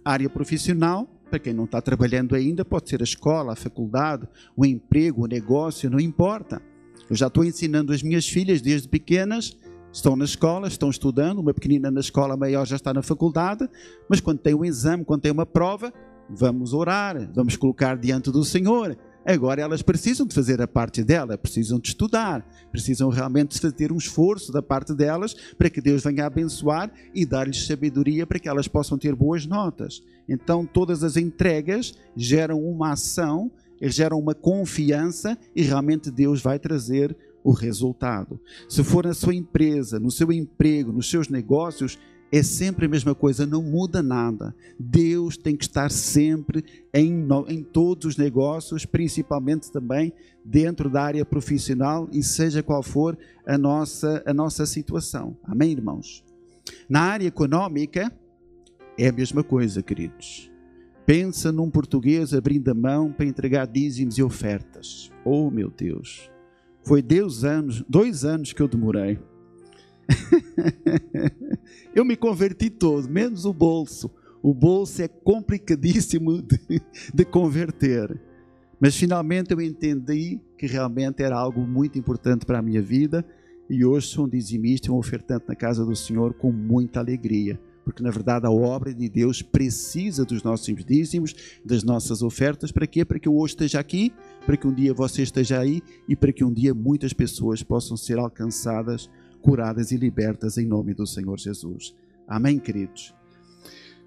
A 0.04 0.12
área 0.12 0.28
profissional, 0.28 1.08
para 1.32 1.38
quem 1.38 1.54
não 1.54 1.64
está 1.64 1.80
trabalhando 1.80 2.34
ainda, 2.34 2.62
pode 2.62 2.90
ser 2.90 3.00
a 3.00 3.04
escola, 3.04 3.54
a 3.54 3.56
faculdade, 3.56 4.28
o 4.54 4.66
emprego, 4.66 5.24
o 5.24 5.26
negócio, 5.26 5.88
não 5.88 5.98
importa. 5.98 6.60
Eu 7.08 7.16
já 7.16 7.28
estou 7.28 7.42
ensinando 7.42 7.90
as 7.90 8.02
minhas 8.02 8.28
filhas 8.28 8.60
desde 8.60 8.86
pequenas, 8.86 9.56
estão 9.90 10.14
na 10.14 10.26
escola, 10.26 10.68
estão 10.68 10.90
estudando, 10.90 11.38
uma 11.38 11.54
pequenina 11.54 11.90
na 11.90 12.00
escola, 12.00 12.34
a 12.34 12.36
maior 12.36 12.66
já 12.66 12.76
está 12.76 12.92
na 12.92 13.00
faculdade, 13.00 13.66
mas 14.10 14.20
quando 14.20 14.40
tem 14.40 14.54
um 14.54 14.62
exame, 14.62 15.06
quando 15.06 15.22
tem 15.22 15.32
uma 15.32 15.46
prova, 15.46 15.90
vamos 16.28 16.74
orar, 16.74 17.30
vamos 17.32 17.56
colocar 17.56 17.96
diante 17.96 18.30
do 18.30 18.44
Senhor 18.44 18.94
Agora 19.24 19.62
elas 19.62 19.82
precisam 19.82 20.26
de 20.26 20.34
fazer 20.34 20.60
a 20.60 20.66
parte 20.66 21.04
dela, 21.04 21.38
precisam 21.38 21.78
de 21.78 21.88
estudar, 21.88 22.44
precisam 22.70 23.08
realmente 23.08 23.60
ter 23.72 23.92
um 23.92 23.96
esforço 23.96 24.50
da 24.52 24.60
parte 24.60 24.94
delas 24.94 25.34
para 25.56 25.70
que 25.70 25.80
Deus 25.80 26.02
venha 26.02 26.26
abençoar 26.26 26.92
e 27.14 27.24
dar-lhes 27.24 27.66
sabedoria 27.66 28.26
para 28.26 28.38
que 28.38 28.48
elas 28.48 28.66
possam 28.66 28.98
ter 28.98 29.14
boas 29.14 29.46
notas. 29.46 30.02
Então 30.28 30.66
todas 30.66 31.04
as 31.04 31.16
entregas 31.16 31.94
geram 32.16 32.60
uma 32.60 32.92
ação, 32.92 33.50
geram 33.80 34.18
uma 34.18 34.34
confiança 34.34 35.38
e 35.54 35.62
realmente 35.62 36.10
Deus 36.10 36.42
vai 36.42 36.58
trazer 36.58 37.16
o 37.44 37.52
resultado. 37.52 38.40
Se 38.68 38.84
for 38.84 39.04
na 39.04 39.14
sua 39.14 39.34
empresa, 39.34 39.98
no 39.98 40.10
seu 40.10 40.32
emprego, 40.32 40.92
nos 40.92 41.10
seus 41.10 41.28
negócios, 41.28 41.98
é 42.32 42.42
sempre 42.42 42.86
a 42.86 42.88
mesma 42.88 43.14
coisa, 43.14 43.44
não 43.44 43.62
muda 43.62 44.02
nada. 44.02 44.56
Deus 44.80 45.36
tem 45.36 45.54
que 45.54 45.64
estar 45.64 45.90
sempre 45.90 46.64
em, 46.94 47.28
em 47.48 47.62
todos 47.62 48.06
os 48.06 48.16
negócios, 48.16 48.86
principalmente 48.86 49.70
também 49.70 50.14
dentro 50.42 50.88
da 50.88 51.02
área 51.02 51.26
profissional 51.26 52.08
e 52.10 52.22
seja 52.22 52.62
qual 52.62 52.82
for 52.82 53.18
a 53.46 53.58
nossa, 53.58 54.22
a 54.24 54.32
nossa 54.32 54.64
situação. 54.64 55.36
Amém, 55.44 55.72
irmãos? 55.72 56.24
Na 56.88 57.02
área 57.02 57.26
econômica, 57.26 58.10
é 58.96 59.08
a 59.08 59.12
mesma 59.12 59.44
coisa, 59.44 59.82
queridos. 59.82 60.50
Pensa 61.04 61.52
num 61.52 61.68
português 61.68 62.32
abrindo 62.32 62.70
a 62.70 62.74
mão 62.74 63.12
para 63.12 63.26
entregar 63.26 63.66
dízimos 63.66 64.16
e 64.16 64.22
ofertas. 64.22 65.10
Oh, 65.22 65.50
meu 65.50 65.68
Deus! 65.68 66.30
Foi 66.82 67.02
dois 67.02 67.44
anos, 67.44 67.84
dois 67.86 68.24
anos 68.24 68.54
que 68.54 68.62
eu 68.62 68.68
demorei. 68.68 69.18
eu 71.94 72.04
me 72.04 72.16
converti 72.16 72.70
todo, 72.70 73.08
menos 73.08 73.44
o 73.44 73.52
bolso. 73.52 74.10
O 74.42 74.52
bolso 74.52 75.00
é 75.02 75.08
complicadíssimo 75.08 76.42
de, 76.42 76.82
de 77.14 77.24
converter. 77.24 78.20
Mas 78.80 78.96
finalmente 78.96 79.52
eu 79.52 79.60
entendi 79.60 80.40
que 80.58 80.66
realmente 80.66 81.22
era 81.22 81.36
algo 81.36 81.60
muito 81.60 81.98
importante 81.98 82.44
para 82.44 82.58
a 82.58 82.62
minha 82.62 82.82
vida 82.82 83.24
e 83.70 83.84
hoje 83.84 84.08
sou 84.08 84.24
um 84.24 84.28
dizimista 84.28 84.88
e 84.88 84.90
um 84.90 84.96
ofertante 84.96 85.44
na 85.46 85.54
casa 85.54 85.84
do 85.84 85.94
Senhor 85.94 86.34
com 86.34 86.50
muita 86.50 86.98
alegria. 86.98 87.60
Porque 87.84 88.02
na 88.02 88.10
verdade 88.10 88.46
a 88.46 88.50
obra 88.50 88.92
de 88.92 89.08
Deus 89.08 89.40
precisa 89.40 90.24
dos 90.24 90.42
nossos 90.42 90.84
dízimos, 90.84 91.34
das 91.64 91.82
nossas 91.82 92.22
ofertas. 92.22 92.72
Para 92.72 92.86
quê? 92.86 93.04
Para 93.04 93.18
que 93.18 93.28
eu 93.28 93.36
hoje 93.36 93.54
esteja 93.54 93.78
aqui, 93.78 94.12
para 94.44 94.56
que 94.56 94.66
um 94.66 94.74
dia 94.74 94.92
você 94.92 95.22
esteja 95.22 95.60
aí 95.60 95.80
e 96.08 96.16
para 96.16 96.32
que 96.32 96.44
um 96.44 96.52
dia 96.52 96.74
muitas 96.74 97.12
pessoas 97.12 97.62
possam 97.62 97.96
ser 97.96 98.18
alcançadas, 98.18 99.08
curadas 99.42 99.90
e 99.90 99.96
libertas 99.96 100.56
em 100.56 100.66
nome 100.66 100.94
do 100.94 101.06
Senhor 101.06 101.38
Jesus. 101.38 101.94
Amém, 102.26 102.58
queridos? 102.58 103.12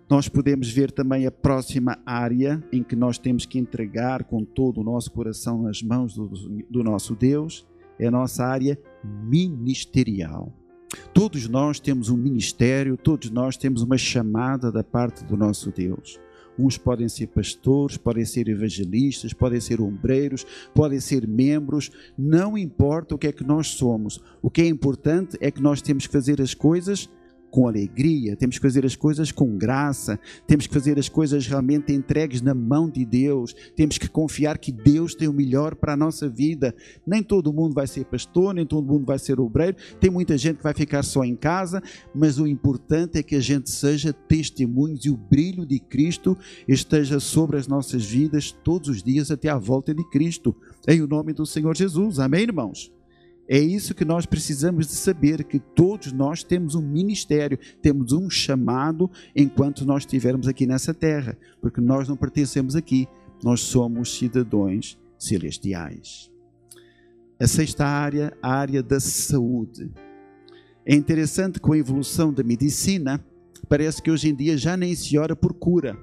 Nós 0.09 0.29
podemos 0.29 0.71
ver 0.71 0.91
também 0.91 1.25
a 1.25 1.31
próxima 1.31 1.97
área 2.05 2.63
em 2.71 2.81
que 2.81 2.95
nós 2.95 3.17
temos 3.17 3.45
que 3.45 3.59
entregar 3.59 4.23
com 4.23 4.45
todo 4.45 4.81
o 4.81 4.83
nosso 4.83 5.11
coração 5.11 5.63
nas 5.63 5.81
mãos 5.81 6.15
do, 6.15 6.27
do 6.69 6.83
nosso 6.83 7.15
Deus, 7.15 7.67
é 7.99 8.07
a 8.07 8.11
nossa 8.11 8.45
área 8.45 8.79
ministerial. 9.03 10.53
Todos 11.13 11.49
nós 11.49 11.79
temos 11.79 12.09
um 12.09 12.17
ministério, 12.17 12.95
todos 12.95 13.29
nós 13.29 13.57
temos 13.57 13.81
uma 13.81 13.97
chamada 13.97 14.71
da 14.71 14.83
parte 14.83 15.25
do 15.25 15.35
nosso 15.35 15.71
Deus. 15.71 16.19
Uns 16.57 16.77
podem 16.77 17.09
ser 17.09 17.27
pastores, 17.27 17.97
podem 17.97 18.25
ser 18.25 18.47
evangelistas, 18.47 19.33
podem 19.33 19.59
ser 19.59 19.81
ombreiros, 19.81 20.45
podem 20.74 21.00
ser 21.00 21.27
membros, 21.27 21.91
não 22.17 22.57
importa 22.57 23.15
o 23.15 23.17
que 23.17 23.27
é 23.27 23.31
que 23.31 23.43
nós 23.43 23.67
somos. 23.67 24.21
O 24.41 24.50
que 24.50 24.62
é 24.62 24.67
importante 24.67 25.38
é 25.41 25.51
que 25.51 25.62
nós 25.62 25.81
temos 25.81 26.07
que 26.07 26.13
fazer 26.13 26.41
as 26.41 26.53
coisas 26.53 27.09
com 27.55 27.69
alegria, 27.69 28.35
temos 28.35 28.57
que 28.57 28.62
fazer 28.62 28.85
as 28.85 28.97
coisas 28.97 29.31
com 29.31 29.57
graça, 29.57 30.19
temos 30.45 30.67
que 30.67 30.74
fazer 30.74 31.00
as 31.00 31.07
coisas 31.07 31.47
realmente 31.47 31.93
entregues 31.93 32.41
na 32.41 32.53
mão 32.53 32.89
de 32.89 33.05
Deus, 33.05 33.55
temos 33.77 33.97
que 33.97 34.09
confiar 34.09 34.57
que 34.57 34.74
Deus 34.74 35.15
tem 35.15 35.29
o 35.29 35.33
melhor 35.33 35.74
para 35.74 35.93
a 35.93 35.95
nossa 35.95 36.27
vida. 36.27 36.75
Nem 37.07 37.24
todo 37.24 37.53
mundo 37.53 37.74
vai 37.74 37.88
ser 37.88 38.03
pastor, 38.03 38.53
nem 38.53 38.65
todo 38.65 38.85
mundo 38.85 39.05
vai 39.05 39.17
ser 39.17 39.39
obreiro, 39.39 39.77
tem 40.01 40.12
muita 40.12 40.38
gente 40.38 40.57
que 40.57 40.63
vai 40.63 40.74
ficar 40.74 41.01
só 41.01 41.24
em 41.24 41.33
casa, 41.33 41.81
mas 42.13 42.38
o 42.39 42.45
importante 42.45 43.19
é 43.19 43.24
que 43.24 43.38
a 43.38 43.41
gente 43.41 43.69
seja 43.71 44.12
testemunhos 44.12 45.05
e 45.05 45.09
o 45.09 45.15
brilho 45.15 45.65
de 45.65 45.79
Cristo 45.79 46.38
esteja 46.67 47.21
sobre 47.21 47.55
as 47.55 47.69
nossas 47.69 48.03
vidas 48.03 48.51
todos 48.51 48.89
os 48.89 49.01
dias 49.01 49.31
até 49.31 49.47
a 49.47 49.57
volta 49.57 49.95
de 49.95 50.03
Cristo. 50.09 50.53
Em 50.85 51.01
o 51.01 51.07
nome 51.07 51.31
do 51.31 51.45
Senhor 51.45 51.74
Jesus. 51.74 52.19
Amém, 52.19 52.41
irmãos? 52.41 52.94
É 53.47 53.59
isso 53.59 53.93
que 53.93 54.03
nós 54.03 54.25
precisamos 54.25 54.87
de 54.87 54.93
saber, 54.93 55.43
que 55.43 55.59
todos 55.59 56.11
nós 56.11 56.43
temos 56.43 56.73
um 56.73 56.81
ministério, 56.81 57.59
temos 57.81 58.11
um 58.11 58.29
chamado 58.29 59.09
enquanto 59.35 59.85
nós 59.85 60.01
estivermos 60.01 60.47
aqui 60.47 60.65
nessa 60.65 60.93
terra, 60.93 61.37
porque 61.61 61.79
nós 61.79 62.07
não 62.07 62.17
pertencemos 62.17 62.75
aqui, 62.75 63.07
nós 63.43 63.61
somos 63.61 64.17
cidadãos 64.17 64.97
celestiais. 65.19 66.31
A 67.39 67.45
sexta 67.45 67.85
área, 67.85 68.35
a 68.41 68.51
área 68.51 68.81
da 68.81 68.99
saúde. 68.99 69.91
É 70.85 70.95
interessante 70.95 71.59
com 71.59 71.73
a 71.73 71.77
evolução 71.77 72.33
da 72.33 72.43
medicina, 72.43 73.23
parece 73.69 74.01
que 74.01 74.09
hoje 74.09 74.29
em 74.29 74.35
dia 74.35 74.57
já 74.57 74.75
nem 74.75 74.95
se 74.95 75.17
ora 75.17 75.35
por 75.35 75.53
cura. 75.53 75.97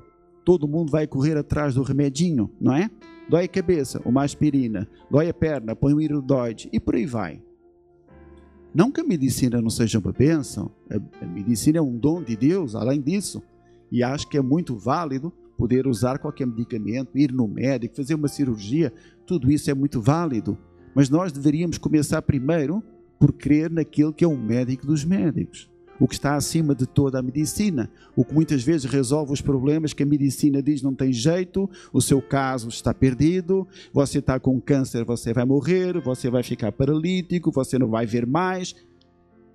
Todo 0.45 0.69
mundo 0.69 0.91
vai 0.91 1.07
correr 1.07 1.37
atrás 1.37 1.75
do 1.75 1.83
remedinho, 1.83 2.51
não 2.61 2.75
é? 2.75 2.91
Dói 3.29 3.45
a 3.45 3.49
cabeça, 3.49 4.01
uma 4.05 4.25
aspirina. 4.25 4.89
Dói 5.11 5.29
a 5.29 5.35
perna, 5.35 5.75
põe 5.75 5.95
um 5.95 6.01
iridoide. 6.01 6.69
E 6.73 6.79
por 6.79 6.95
aí 6.95 7.07
vai. 7.07 7.43
Não 8.75 8.91
que 8.91 9.01
a 9.01 9.05
medicina 9.05 9.61
não 9.61 9.71
seja 9.71 9.99
uma 9.99 10.13
bênção. 10.13 10.71
A 11.21 11.27
medicina 11.27 11.79
é 11.79 11.83
um 11.83 11.97
dom 11.97 12.23
de 12.23 12.37
Deus, 12.37 12.75
além 12.75 13.01
disso. 13.01 13.43
E 13.91 14.03
acho 14.03 14.29
que 14.29 14.37
é 14.37 14.43
muito 14.43 14.77
válido 14.77 15.33
poder 15.57 15.87
usar 15.87 16.19
qualquer 16.19 16.47
medicamento, 16.47 17.17
ir 17.17 17.33
no 17.33 17.47
médico, 17.47 17.97
fazer 17.97 18.15
uma 18.15 18.29
cirurgia. 18.29 18.93
Tudo 19.27 19.51
isso 19.51 19.71
é 19.71 19.75
muito 19.75 20.01
válido. 20.01 20.59
Mas 20.95 21.09
nós 21.09 21.33
deveríamos 21.33 21.79
começar 21.79 22.21
primeiro 22.23 22.83
por 23.19 23.33
crer 23.33 23.71
naquele 23.71 24.13
que 24.13 24.25
é 24.25 24.29
o 24.29 24.37
médico 24.37 24.87
dos 24.87 25.05
médicos 25.05 25.72
o 26.03 26.09
que 26.09 26.15
está 26.15 26.35
acima 26.35 26.75
de 26.75 26.85
toda 26.85 27.21
a 27.21 27.23
medicina, 27.23 27.89
o 28.17 28.25
que 28.25 28.35
muitas 28.35 28.65
vezes 28.65 28.91
resolve 28.91 29.33
os 29.33 29.41
problemas 29.41 29.93
que 29.93 30.03
a 30.03 30.07
medicina 30.07 30.61
diz 30.61 30.83
não 30.83 30.93
tem 30.93 31.13
jeito, 31.13 31.71
o 31.93 32.01
seu 32.01 32.21
caso 32.21 32.69
está 32.69 32.93
perdido, 32.93 33.69
você 33.93 34.19
está 34.19 34.41
com 34.41 34.61
câncer, 34.61 35.05
você 35.05 35.33
vai 35.33 35.45
morrer, 35.45 36.01
você 36.01 36.29
vai 36.29 36.43
ficar 36.43 36.73
paralítico, 36.73 37.53
você 37.53 37.79
não 37.79 37.87
vai 37.87 38.05
ver 38.05 38.27
mais. 38.27 38.75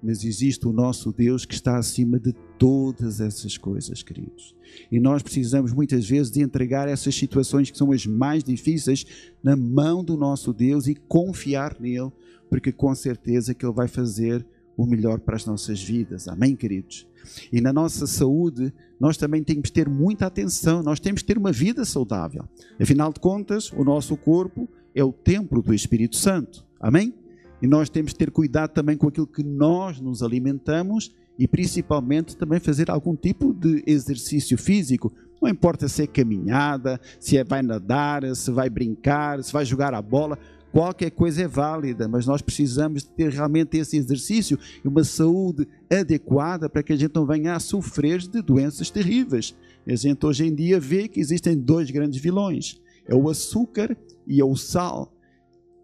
Mas 0.01 0.24
existe 0.24 0.66
o 0.66 0.72
nosso 0.72 1.12
Deus 1.12 1.44
que 1.44 1.54
está 1.54 1.77
acima 1.77 2.18
de 2.18 2.32
todas 2.58 3.20
essas 3.20 3.58
coisas, 3.58 4.01
queridos. 4.01 4.56
E 4.89 5.01
nós 5.01 5.22
precisamos 5.22 5.74
muitas 5.74 6.08
vezes 6.08 6.32
de 6.32 6.42
entregar 6.42 6.88
essas 6.88 7.13
situações 7.13 7.70
que 7.70 7.77
são 7.77 7.92
as 7.92 8.06
mais 8.06 8.42
difíceis 8.42 9.06
na 9.44 9.58
mão 9.58 10.01
do 10.01 10.16
nosso 10.16 10.54
Deus 10.54 10.88
e 10.88 10.96
confiar 10.96 11.75
nele, 11.77 12.10
porque 12.50 12.72
com 12.72 12.96
certeza 12.96 13.54
que 13.54 13.66
ele 13.66 13.74
vai 13.74 13.89
fazer 13.89 14.46
o 14.77 14.86
melhor 14.86 15.19
para 15.19 15.36
as 15.36 15.46
nossas 15.46 15.81
vidas. 15.84 16.27
Amém, 16.27 16.55
queridos? 16.55 17.07
E 17.51 17.60
na 17.60 17.74
nossa 17.74 18.05
saúde, 18.05 18.72
nós 19.00 19.17
também 19.17 19.43
temos 19.43 19.63
que 19.63 19.74
ter 19.74 19.89
muita 19.89 20.27
atenção, 20.27 20.84
nós 20.84 21.00
temos 21.00 21.24
que 21.24 21.27
ter 21.27 21.38
uma 21.38 21.51
vida 21.51 21.84
saudável. 21.84 22.46
Afinal 22.79 23.12
de 23.12 23.19
contas, 23.19 23.72
o 23.72 23.84
nosso 23.84 24.15
corpo 24.15 24.69
é 24.93 25.03
o 25.03 25.12
templo 25.12 25.62
do 25.62 25.74
Espírito 25.74 26.15
Santo. 26.15 26.63
Amém? 26.79 27.13
E 27.60 27.65
nós 27.65 27.89
temos 27.89 28.13
que 28.13 28.19
ter 28.19 28.29
cuidado 28.29 28.72
também 28.72 28.96
com 28.96 29.07
aquilo 29.07 29.25
que 29.25 29.43
nós 29.43 30.00
nos 30.00 30.22
alimentamos 30.22 31.12
e 31.39 31.48
principalmente 31.48 32.38
também 32.38 32.60
fazer 32.60 32.89
algum 32.91 33.15
tipo 33.15 33.53
de 33.53 33.84
exercício 33.88 34.57
físico. 34.57 35.12
Não 35.41 35.50
importa 35.50 35.88
se 35.88 36.03
é 36.03 36.07
caminhada, 36.07 37.00
se 37.19 37.38
é 37.38 37.43
vai 37.43 37.62
nadar, 37.62 38.24
se 38.36 38.51
vai 38.51 38.69
brincar, 38.69 39.43
se 39.43 39.51
vai 39.53 39.65
jogar 39.65 39.93
a 39.93 40.01
bola 40.01 40.38
Qualquer 40.72 41.12
coisa 41.12 41.44
é 41.44 41.48
válida, 41.48 42.08
mas 42.08 42.26
nós 42.26 42.42
precisamos 42.42 43.04
ter 43.04 43.32
realmente 43.32 43.78
esse 43.78 43.98
exercício 43.98 44.60
e 44.84 44.88
uma 44.88 45.04
saúde 45.04 45.68
adequada 45.90 46.70
para 46.70 46.84
que 46.84 46.94
a 46.94 46.96
gente 46.96 47.16
não 47.16 47.26
venha 47.26 47.56
a 47.56 47.60
sofrer 47.60 48.20
de 48.20 48.42
doenças 48.42 48.90
terríveis. 48.90 49.56
A 49.88 49.96
gente 49.96 50.26
hoje 50.26 50.46
em 50.46 50.54
dia 50.54 50.80
vê 50.80 51.08
que 51.08 51.20
existem 51.20 51.58
dois 51.58 51.90
grandes 51.90 52.22
vilões: 52.22 52.80
é 53.08 53.16
o 53.16 53.30
açúcar 53.30 53.98
e 54.28 54.42
é 54.42 54.46
o 54.46 54.56
sal. 54.56 55.14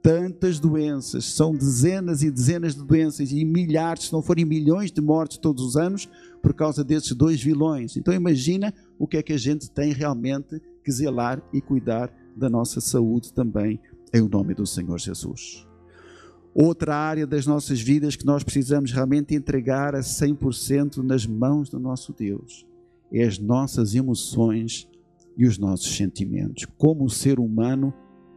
Tantas 0.01 0.59
doenças, 0.59 1.23
são 1.23 1.55
dezenas 1.55 2.21
e 2.21 2.29
dezenas 2.29 2.75
de 2.75 2.83
doenças 2.83 3.31
e 3.31 3.45
milhares, 3.45 4.07
se 4.07 4.13
não 4.13 4.21
forem 4.21 4.43
milhões 4.43 4.91
de 4.91 4.99
mortes 4.99 5.37
todos 5.37 5.63
os 5.63 5.77
anos 5.77 6.09
por 6.41 6.53
causa 6.53 6.83
desses 6.83 7.13
dois 7.13 7.41
vilões. 7.41 7.95
Então 7.95 8.13
imagina 8.13 8.73
o 8.99 9.07
que 9.07 9.15
é 9.15 9.23
que 9.23 9.31
a 9.31 9.37
gente 9.37 9.71
tem 9.71 9.93
realmente 9.93 10.61
que 10.83 10.91
zelar 10.91 11.41
e 11.53 11.61
cuidar 11.61 12.13
da 12.35 12.49
nossa 12.49 12.81
saúde 12.81 13.31
também 13.31 13.79
em 14.13 14.21
nome 14.29 14.53
do 14.53 14.65
Senhor 14.65 14.99
Jesus. 14.99 15.67
Outra 16.53 16.95
área 16.95 17.25
das 17.25 17.47
nossas 17.47 17.81
vidas 17.81 18.15
que 18.15 18.25
nós 18.25 18.43
precisamos 18.43 18.91
realmente 18.91 19.33
entregar 19.33 19.95
a 19.95 20.01
100% 20.01 20.97
nas 20.97 21.25
mãos 21.25 21.67
do 21.67 21.79
nosso 21.79 22.13
Deus 22.13 22.63
é 23.11 23.23
as 23.23 23.39
nossas 23.39 23.95
emoções 23.95 24.87
e 25.35 25.47
os 25.47 25.57
nossos 25.57 25.95
sentimentos. 25.95 26.65
Como 26.77 27.05
o 27.05 27.09
ser 27.09 27.39
humano 27.39 27.91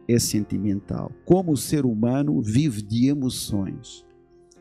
é 0.07 0.17
sentimental, 0.17 1.11
como 1.25 1.51
o 1.51 1.57
ser 1.57 1.85
humano 1.85 2.41
vive 2.41 2.81
de 2.81 3.07
emoções. 3.07 4.03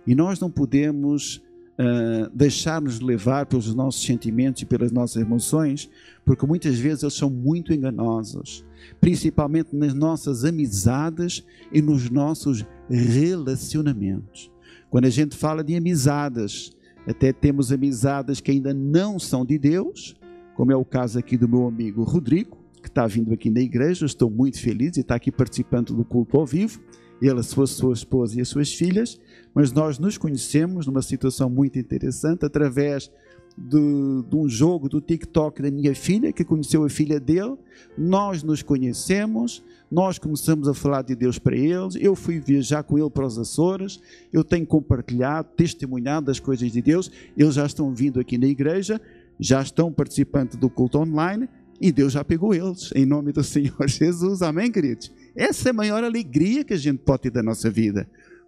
E 0.06 0.14
nós 0.14 0.38
não 0.38 0.50
podemos 0.50 1.42
uh, 1.78 2.30
deixar-nos 2.34 3.00
levar 3.00 3.46
pelos 3.46 3.74
nossos 3.74 4.04
sentimentos 4.04 4.62
e 4.62 4.66
pelas 4.66 4.90
nossas 4.90 5.22
emoções, 5.22 5.90
porque 6.24 6.46
muitas 6.46 6.78
vezes 6.78 7.02
eles 7.02 7.14
são 7.14 7.30
muito 7.30 7.72
enganosos, 7.72 8.64
principalmente 9.00 9.74
nas 9.74 9.94
nossas 9.94 10.44
amizades 10.44 11.44
e 11.72 11.80
nos 11.80 12.10
nossos 12.10 12.64
relacionamentos. 12.88 14.50
Quando 14.90 15.06
a 15.06 15.10
gente 15.10 15.36
fala 15.36 15.62
de 15.62 15.74
amizades, 15.76 16.72
até 17.06 17.32
temos 17.32 17.70
amizades 17.72 18.40
que 18.40 18.50
ainda 18.50 18.72
não 18.72 19.18
são 19.18 19.44
de 19.44 19.58
Deus, 19.58 20.16
como 20.54 20.72
é 20.72 20.76
o 20.76 20.84
caso 20.84 21.18
aqui 21.18 21.36
do 21.36 21.48
meu 21.48 21.66
amigo 21.66 22.02
Rodrigo, 22.02 22.58
que 22.82 22.88
está 22.88 23.06
vindo 23.06 23.32
aqui 23.32 23.50
na 23.50 23.60
igreja, 23.60 24.06
estou 24.06 24.30
muito 24.30 24.60
feliz 24.60 24.96
e 24.96 25.00
está 25.00 25.16
aqui 25.16 25.30
participando 25.30 25.94
do 25.94 26.04
culto 26.04 26.38
ao 26.38 26.46
vivo 26.46 26.80
ele, 27.20 27.40
a 27.40 27.42
sua, 27.42 27.66
sua 27.66 27.92
esposa 27.92 28.38
e 28.38 28.40
as 28.40 28.48
suas 28.48 28.72
filhas, 28.72 29.20
mas 29.56 29.72
nós 29.72 29.98
nos 29.98 30.18
conhecemos 30.18 30.86
numa 30.86 31.00
situação 31.00 31.48
muito 31.48 31.78
interessante 31.78 32.44
através 32.44 33.10
de, 33.56 34.22
de, 34.28 34.36
um 34.36 34.46
jogo 34.46 34.86
do 34.86 35.00
TikTok 35.00 35.62
da 35.62 35.70
minha 35.70 35.94
filha, 35.94 36.30
que 36.30 36.44
conheceu 36.44 36.84
a 36.84 36.90
filha 36.90 37.18
dele. 37.18 37.56
Nós 37.96 38.42
nos 38.42 38.62
conhecemos, 38.62 39.64
nós 39.90 40.18
começamos 40.18 40.68
a 40.68 40.74
falar 40.74 41.00
de 41.00 41.14
Deus 41.14 41.38
para 41.38 41.56
eles. 41.56 41.96
Eu 41.98 42.14
fui 42.14 42.38
viajar 42.38 42.82
com 42.82 42.98
ele 42.98 43.08
para 43.08 43.24
os 43.24 43.38
Açores, 43.38 43.98
eu 44.30 44.44
tenho 44.44 44.66
compartilhado, 44.66 45.48
testemunhado 45.56 46.26
das 46.26 46.38
coisas 46.38 46.70
de 46.70 46.82
Deus. 46.82 47.10
Eles 47.34 47.54
já 47.54 47.64
estão 47.64 47.94
vindo 47.94 48.20
aqui 48.20 48.36
na 48.36 48.46
igreja, 48.46 49.00
já 49.40 49.62
estão 49.62 49.90
participando 49.90 50.58
do 50.58 50.68
culto 50.68 50.98
online 50.98 51.48
E 51.80 51.90
Deus 51.90 52.12
já 52.12 52.22
pegou 52.22 52.54
eles, 52.54 52.90
em 52.94 53.06
nome 53.06 53.32
do 53.32 53.42
Senhor 53.42 53.74
Jesus. 53.88 54.42
Amém, 54.42 54.70
queridos? 54.70 55.10
Essa 55.34 55.70
é 55.70 55.70
a 55.70 55.74
maior 55.74 56.04
alegria 56.04 56.62
que 56.62 56.74
a 56.74 56.78
gente 56.78 56.98
pode 56.98 57.22
ter 57.22 57.30
da 57.30 57.42
nossa 57.42 57.70
vida. 57.70 58.06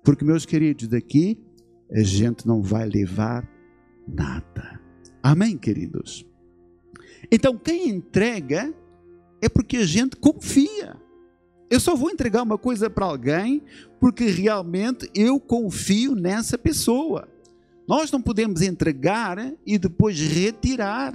Porque, 0.09 0.25
meus 0.25 0.47
queridos, 0.47 0.89
daqui 0.89 1.37
a 1.93 2.03
gente 2.03 2.47
não 2.47 2.63
vai 2.63 2.89
levar 2.89 3.47
nada. 4.09 4.81
Amém, 5.23 5.59
queridos? 5.59 6.27
Então, 7.31 7.59
quem 7.59 7.91
entrega 7.91 8.73
é 9.43 9.51
porque 9.51 9.77
a 9.77 9.85
gente 9.85 10.17
confia. 10.17 10.97
Eu 11.69 11.79
só 11.79 11.95
vou 11.95 12.11
entregar 12.11 12.43
uma 12.43 12.57
coisa 12.57 12.89
para 12.89 13.05
alguém 13.05 13.63
porque 14.01 14.25
realmente 14.25 15.11
eu 15.15 15.39
confio 15.39 16.15
nessa 16.15 16.57
pessoa. 16.57 17.29
Nós 17.87 18.11
não 18.11 18.23
podemos 18.23 18.63
entregar 18.63 19.37
e 19.67 19.77
depois 19.77 20.19
retirar. 20.19 21.13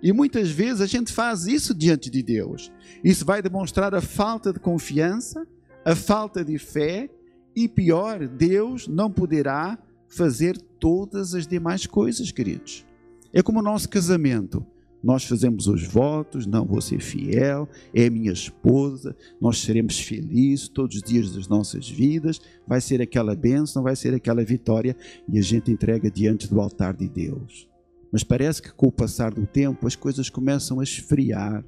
E 0.00 0.12
muitas 0.12 0.52
vezes 0.52 0.80
a 0.80 0.86
gente 0.86 1.12
faz 1.12 1.48
isso 1.48 1.74
diante 1.74 2.08
de 2.08 2.22
Deus. 2.22 2.70
Isso 3.02 3.24
vai 3.24 3.42
demonstrar 3.42 3.92
a 3.92 4.00
falta 4.00 4.52
de 4.52 4.60
confiança, 4.60 5.44
a 5.84 5.96
falta 5.96 6.44
de 6.44 6.58
fé 6.58 7.10
e 7.54 7.68
pior, 7.68 8.26
Deus 8.26 8.88
não 8.88 9.10
poderá 9.10 9.78
fazer 10.08 10.56
todas 10.78 11.34
as 11.34 11.46
demais 11.46 11.86
coisas, 11.86 12.30
queridos. 12.30 12.84
É 13.32 13.42
como 13.42 13.58
o 13.58 13.62
nosso 13.62 13.88
casamento. 13.88 14.64
Nós 15.02 15.24
fazemos 15.24 15.66
os 15.66 15.86
votos, 15.86 16.46
não 16.46 16.64
vou 16.64 16.80
ser 16.80 16.98
fiel, 16.98 17.68
é 17.92 18.08
minha 18.08 18.32
esposa, 18.32 19.14
nós 19.38 19.60
seremos 19.60 20.00
felizes 20.00 20.66
todos 20.66 20.96
os 20.96 21.02
dias 21.02 21.30
das 21.30 21.46
nossas 21.46 21.86
vidas, 21.90 22.40
vai 22.66 22.80
ser 22.80 23.02
aquela 23.02 23.36
bênção, 23.36 23.82
vai 23.82 23.94
ser 23.94 24.14
aquela 24.14 24.42
vitória 24.42 24.96
e 25.28 25.38
a 25.38 25.42
gente 25.42 25.70
entrega 25.70 26.10
diante 26.10 26.48
do 26.48 26.58
altar 26.58 26.94
de 26.94 27.06
Deus. 27.06 27.68
Mas 28.10 28.24
parece 28.24 28.62
que 28.62 28.72
com 28.72 28.86
o 28.86 28.92
passar 28.92 29.34
do 29.34 29.46
tempo 29.46 29.86
as 29.86 29.94
coisas 29.94 30.30
começam 30.30 30.80
a 30.80 30.82
esfriar. 30.82 31.62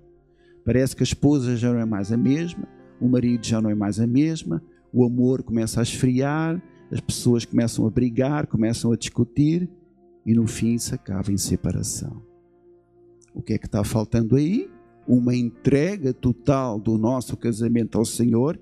Parece 0.64 0.96
que 0.96 1.02
a 1.02 1.04
esposa 1.04 1.56
já 1.56 1.70
não 1.72 1.80
é 1.80 1.84
mais 1.84 2.10
a 2.10 2.16
mesma, 2.16 2.66
o 2.98 3.06
marido 3.06 3.44
já 3.44 3.60
não 3.60 3.68
é 3.68 3.74
mais 3.74 4.00
a 4.00 4.06
mesma, 4.06 4.62
o 4.96 5.04
amor 5.04 5.42
começa 5.42 5.78
a 5.78 5.82
esfriar, 5.82 6.62
as 6.90 7.00
pessoas 7.00 7.44
começam 7.44 7.86
a 7.86 7.90
brigar, 7.90 8.46
começam 8.46 8.90
a 8.92 8.96
discutir 8.96 9.68
e 10.24 10.32
no 10.32 10.46
fim 10.46 10.72
isso 10.72 10.94
acaba 10.94 11.30
em 11.30 11.36
separação. 11.36 12.22
O 13.34 13.42
que 13.42 13.52
é 13.52 13.58
que 13.58 13.66
está 13.66 13.84
faltando 13.84 14.36
aí? 14.36 14.70
Uma 15.06 15.36
entrega 15.36 16.14
total 16.14 16.80
do 16.80 16.96
nosso 16.96 17.36
casamento 17.36 17.98
ao 17.98 18.06
Senhor, 18.06 18.58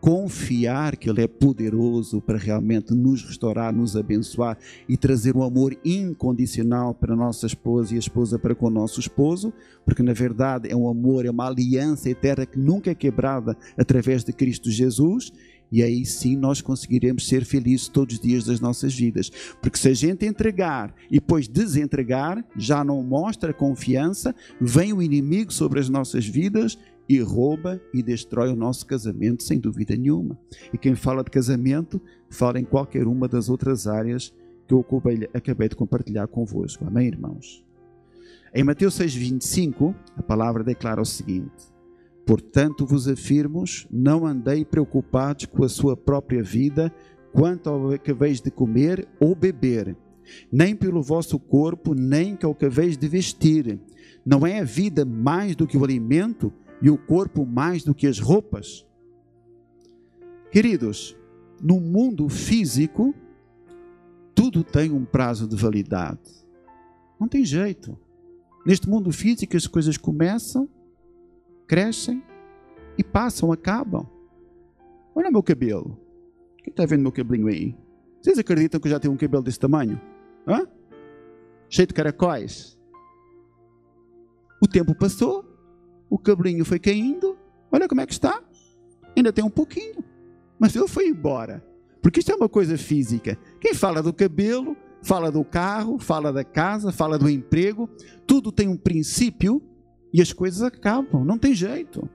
confiar 0.00 0.96
que 0.96 1.08
Ele 1.08 1.22
é 1.22 1.28
poderoso 1.28 2.20
para 2.20 2.38
realmente 2.38 2.92
nos 2.92 3.22
restaurar, 3.22 3.72
nos 3.72 3.94
abençoar 3.94 4.58
e 4.88 4.96
trazer 4.96 5.36
um 5.36 5.44
amor 5.44 5.78
incondicional 5.84 6.92
para 6.92 7.14
a 7.14 7.16
nossa 7.16 7.46
esposa 7.46 7.94
e 7.94 7.96
a 7.96 8.00
esposa 8.00 8.36
para 8.36 8.52
com 8.52 8.66
o 8.66 8.70
nosso 8.70 8.98
esposo, 8.98 9.52
porque 9.84 10.02
na 10.02 10.12
verdade 10.12 10.68
é 10.68 10.74
um 10.74 10.88
amor, 10.88 11.24
é 11.24 11.30
uma 11.30 11.46
aliança 11.46 12.10
eterna 12.10 12.46
que 12.46 12.58
nunca 12.58 12.90
é 12.90 12.96
quebrada 12.96 13.56
através 13.76 14.24
de 14.24 14.32
Cristo 14.32 14.72
Jesus 14.72 15.32
e 15.70 15.82
aí 15.82 16.04
sim 16.04 16.36
nós 16.36 16.60
conseguiremos 16.60 17.26
ser 17.26 17.44
felizes 17.44 17.88
todos 17.88 18.16
os 18.16 18.20
dias 18.20 18.44
das 18.44 18.60
nossas 18.60 18.94
vidas. 18.94 19.30
Porque 19.60 19.78
se 19.78 19.88
a 19.88 19.94
gente 19.94 20.26
entregar 20.26 20.94
e 21.10 21.14
depois 21.14 21.46
desentregar, 21.46 22.44
já 22.56 22.82
não 22.82 23.02
mostra 23.02 23.52
confiança, 23.52 24.34
vem 24.60 24.92
o 24.92 25.02
inimigo 25.02 25.52
sobre 25.52 25.80
as 25.80 25.88
nossas 25.88 26.26
vidas 26.26 26.78
e 27.08 27.20
rouba 27.20 27.80
e 27.92 28.02
destrói 28.02 28.50
o 28.50 28.56
nosso 28.56 28.84
casamento, 28.86 29.42
sem 29.42 29.58
dúvida 29.58 29.96
nenhuma. 29.96 30.38
E 30.72 30.78
quem 30.78 30.94
fala 30.94 31.24
de 31.24 31.30
casamento, 31.30 32.00
fala 32.28 32.58
em 32.58 32.64
qualquer 32.64 33.06
uma 33.06 33.26
das 33.26 33.48
outras 33.48 33.86
áreas 33.86 34.32
que 34.66 34.74
eu 34.74 34.84
acabei 35.32 35.68
de 35.68 35.76
compartilhar 35.76 36.26
convosco. 36.28 36.84
Amém, 36.86 37.06
irmãos? 37.06 37.64
Em 38.54 38.62
Mateus 38.62 38.98
6,25, 38.98 39.94
a 40.16 40.22
palavra 40.22 40.62
declara 40.62 41.00
o 41.00 41.06
seguinte 41.06 41.77
Portanto, 42.28 42.84
vos 42.84 43.08
afirmo, 43.08 43.64
não 43.90 44.26
andei 44.26 44.62
preocupados 44.62 45.46
com 45.46 45.64
a 45.64 45.68
sua 45.68 45.96
própria 45.96 46.42
vida, 46.42 46.94
quanto 47.32 47.70
ao 47.70 47.98
que 47.98 48.10
haveis 48.10 48.38
de 48.38 48.50
comer 48.50 49.08
ou 49.18 49.34
beber, 49.34 49.96
nem 50.52 50.76
pelo 50.76 51.02
vosso 51.02 51.38
corpo, 51.38 51.94
nem 51.94 52.36
ao 52.42 52.54
que 52.54 52.66
haveis 52.66 52.98
de 52.98 53.08
vestir. 53.08 53.80
Não 54.26 54.46
é 54.46 54.60
a 54.60 54.64
vida 54.64 55.06
mais 55.06 55.56
do 55.56 55.66
que 55.66 55.78
o 55.78 55.82
alimento 55.82 56.52
e 56.82 56.90
o 56.90 56.98
corpo 56.98 57.46
mais 57.46 57.82
do 57.82 57.94
que 57.94 58.06
as 58.06 58.18
roupas? 58.18 58.86
Queridos, 60.52 61.16
no 61.62 61.80
mundo 61.80 62.28
físico, 62.28 63.14
tudo 64.34 64.62
tem 64.62 64.90
um 64.90 65.06
prazo 65.06 65.48
de 65.48 65.56
validade. 65.56 66.20
Não 67.18 67.26
tem 67.26 67.42
jeito. 67.42 67.98
Neste 68.66 68.86
mundo 68.86 69.10
físico, 69.12 69.56
as 69.56 69.66
coisas 69.66 69.96
começam 69.96 70.68
crescem 71.68 72.22
e 72.96 73.04
passam, 73.04 73.52
acabam. 73.52 74.08
Olha 75.14 75.28
o 75.28 75.32
meu 75.32 75.42
cabelo. 75.42 76.00
Quem 76.56 76.70
está 76.70 76.86
vendo 76.86 77.02
meu 77.02 77.12
cabelinho 77.12 77.48
aí? 77.48 77.76
Vocês 78.20 78.38
acreditam 78.38 78.80
que 78.80 78.88
eu 78.88 78.92
já 78.92 78.98
tenho 78.98 79.12
um 79.12 79.16
cabelo 79.16 79.42
desse 79.42 79.60
tamanho? 79.60 80.00
Hã? 80.46 80.66
Cheio 81.68 81.86
de 81.86 81.94
caracóis. 81.94 82.76
O 84.60 84.66
tempo 84.66 84.94
passou, 84.94 85.44
o 86.10 86.18
cabelinho 86.18 86.64
foi 86.64 86.78
caindo. 86.78 87.36
Olha 87.70 87.86
como 87.86 88.00
é 88.00 88.06
que 88.06 88.12
está. 88.12 88.42
Ainda 89.14 89.32
tem 89.32 89.44
um 89.44 89.50
pouquinho. 89.50 90.02
Mas 90.58 90.74
ele 90.74 90.88
foi 90.88 91.08
embora. 91.08 91.64
Porque 92.00 92.20
isto 92.20 92.32
é 92.32 92.34
uma 92.34 92.48
coisa 92.48 92.78
física. 92.78 93.38
Quem 93.60 93.74
fala 93.74 94.02
do 94.02 94.12
cabelo, 94.12 94.76
fala 95.02 95.30
do 95.30 95.44
carro, 95.44 95.98
fala 95.98 96.32
da 96.32 96.42
casa, 96.42 96.90
fala 96.90 97.18
do 97.18 97.28
emprego. 97.28 97.88
Tudo 98.26 98.50
tem 98.50 98.66
um 98.66 98.76
princípio 98.76 99.62
e 100.12 100.22
as 100.22 100.32
coisas 100.32 100.62
acabam, 100.62 101.24
não 101.24 101.38
tem 101.38 101.54
jeito. 101.54 102.08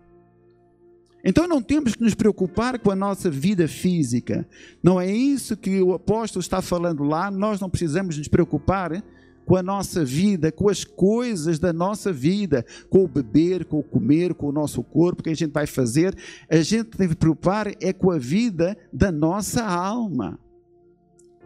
Então 1.24 1.48
não 1.48 1.62
temos 1.62 1.96
que 1.96 2.04
nos 2.04 2.14
preocupar 2.14 2.78
com 2.80 2.92
a 2.92 2.96
nossa 2.96 3.30
vida 3.30 3.66
física. 3.68 4.46
Não 4.82 5.00
é 5.00 5.10
isso 5.10 5.56
que 5.56 5.82
o 5.82 5.94
apóstolo 5.94 6.42
está 6.42 6.62
falando 6.62 7.04
lá. 7.04 7.32
Nós 7.32 7.62
não 7.62 7.70
precisamos 7.70 8.18
nos 8.18 8.28
preocupar 8.28 9.02
com 9.46 9.56
a 9.56 9.64
nossa 9.64 10.04
vida, 10.04 10.52
com 10.52 10.70
as 10.70 10.84
coisas 10.84 11.60
da 11.60 11.72
nossa 11.72 12.12
vida, 12.12 12.66
com 12.90 13.04
o 13.04 13.08
beber, 13.08 13.66
com 13.66 13.80
o 13.80 13.84
comer, 13.84 14.34
com 14.34 14.48
o 14.48 14.52
nosso 14.52 14.84
corpo, 14.84 15.24
que 15.24 15.30
a 15.30 15.36
gente 15.36 15.52
vai 15.52 15.66
fazer. 15.66 16.14
A 16.50 16.58
gente 16.58 16.90
tem 16.98 17.08
que 17.08 17.16
preocupar 17.16 17.68
é 17.82 17.94
com 17.94 18.12
a 18.12 18.18
vida 18.18 18.78
da 18.92 19.12
nossa 19.12 19.64
alma. 19.64 20.38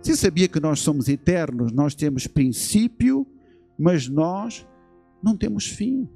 Você 0.02 0.16
sabia 0.16 0.48
que 0.48 0.60
nós 0.60 0.80
somos 0.80 1.08
eternos? 1.08 1.72
Nós 1.72 1.94
temos 1.94 2.26
princípio, 2.26 3.28
mas 3.78 4.08
nós 4.08 4.66
não 5.22 5.36
temos 5.36 5.68
fim. 5.68 6.08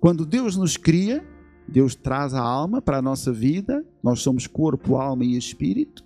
Quando 0.00 0.24
Deus 0.24 0.56
nos 0.56 0.78
cria, 0.78 1.22
Deus 1.68 1.94
traz 1.94 2.32
a 2.32 2.40
alma 2.40 2.80
para 2.80 2.98
a 2.98 3.02
nossa 3.02 3.30
vida, 3.30 3.84
nós 4.02 4.20
somos 4.20 4.46
corpo, 4.46 4.96
alma 4.96 5.24
e 5.24 5.36
espírito. 5.36 6.02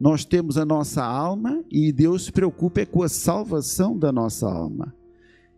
Nós 0.00 0.24
temos 0.24 0.56
a 0.56 0.64
nossa 0.64 1.04
alma 1.04 1.62
e 1.70 1.92
Deus 1.92 2.24
se 2.24 2.32
preocupa 2.32 2.80
é 2.80 2.86
com 2.86 3.02
a 3.02 3.08
salvação 3.08 3.98
da 3.98 4.10
nossa 4.10 4.48
alma. 4.48 4.94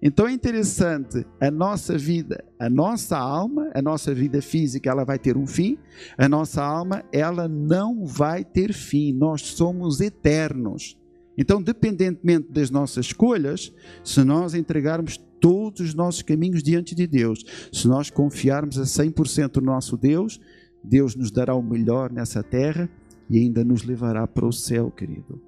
Então 0.03 0.27
é 0.27 0.33
interessante, 0.33 1.27
a 1.39 1.51
nossa 1.51 1.97
vida, 1.97 2.43
a 2.59 2.71
nossa 2.71 3.19
alma, 3.19 3.71
a 3.75 3.83
nossa 3.83 4.15
vida 4.15 4.41
física, 4.41 4.91
ela 4.91 5.05
vai 5.05 5.19
ter 5.19 5.37
um 5.37 5.47
fim, 5.47 5.79
a 6.17 6.27
nossa 6.27 6.65
alma, 6.65 7.05
ela 7.13 7.47
não 7.47 8.07
vai 8.07 8.43
ter 8.43 8.73
fim. 8.73 9.13
Nós 9.13 9.43
somos 9.43 10.01
eternos. 10.01 10.99
Então, 11.37 11.63
dependentemente 11.63 12.51
das 12.51 12.71
nossas 12.71 13.07
escolhas, 13.07 13.73
se 14.03 14.25
nós 14.25 14.55
entregarmos 14.55 15.19
todos 15.41 15.81
os 15.81 15.95
nossos 15.95 16.23
caminhos 16.23 16.63
diante 16.63 16.95
de 16.95 17.07
Deus, 17.07 17.45
se 17.73 17.89
nós 17.89 18.11
confiarmos 18.11 18.79
a 18.79 18.83
100% 18.83 19.57
no 19.57 19.67
nosso 19.67 19.97
Deus, 19.97 20.41
Deus 20.83 21.15
nos 21.15 21.31
dará 21.31 21.55
o 21.55 21.63
melhor 21.63 22.13
nessa 22.13 22.43
terra 22.43 22.89
e 23.29 23.39
ainda 23.39 23.65
nos 23.65 23.83
levará 23.85 24.27
para 24.27 24.47
o 24.47 24.53
céu, 24.53 24.91
querido. 24.91 25.41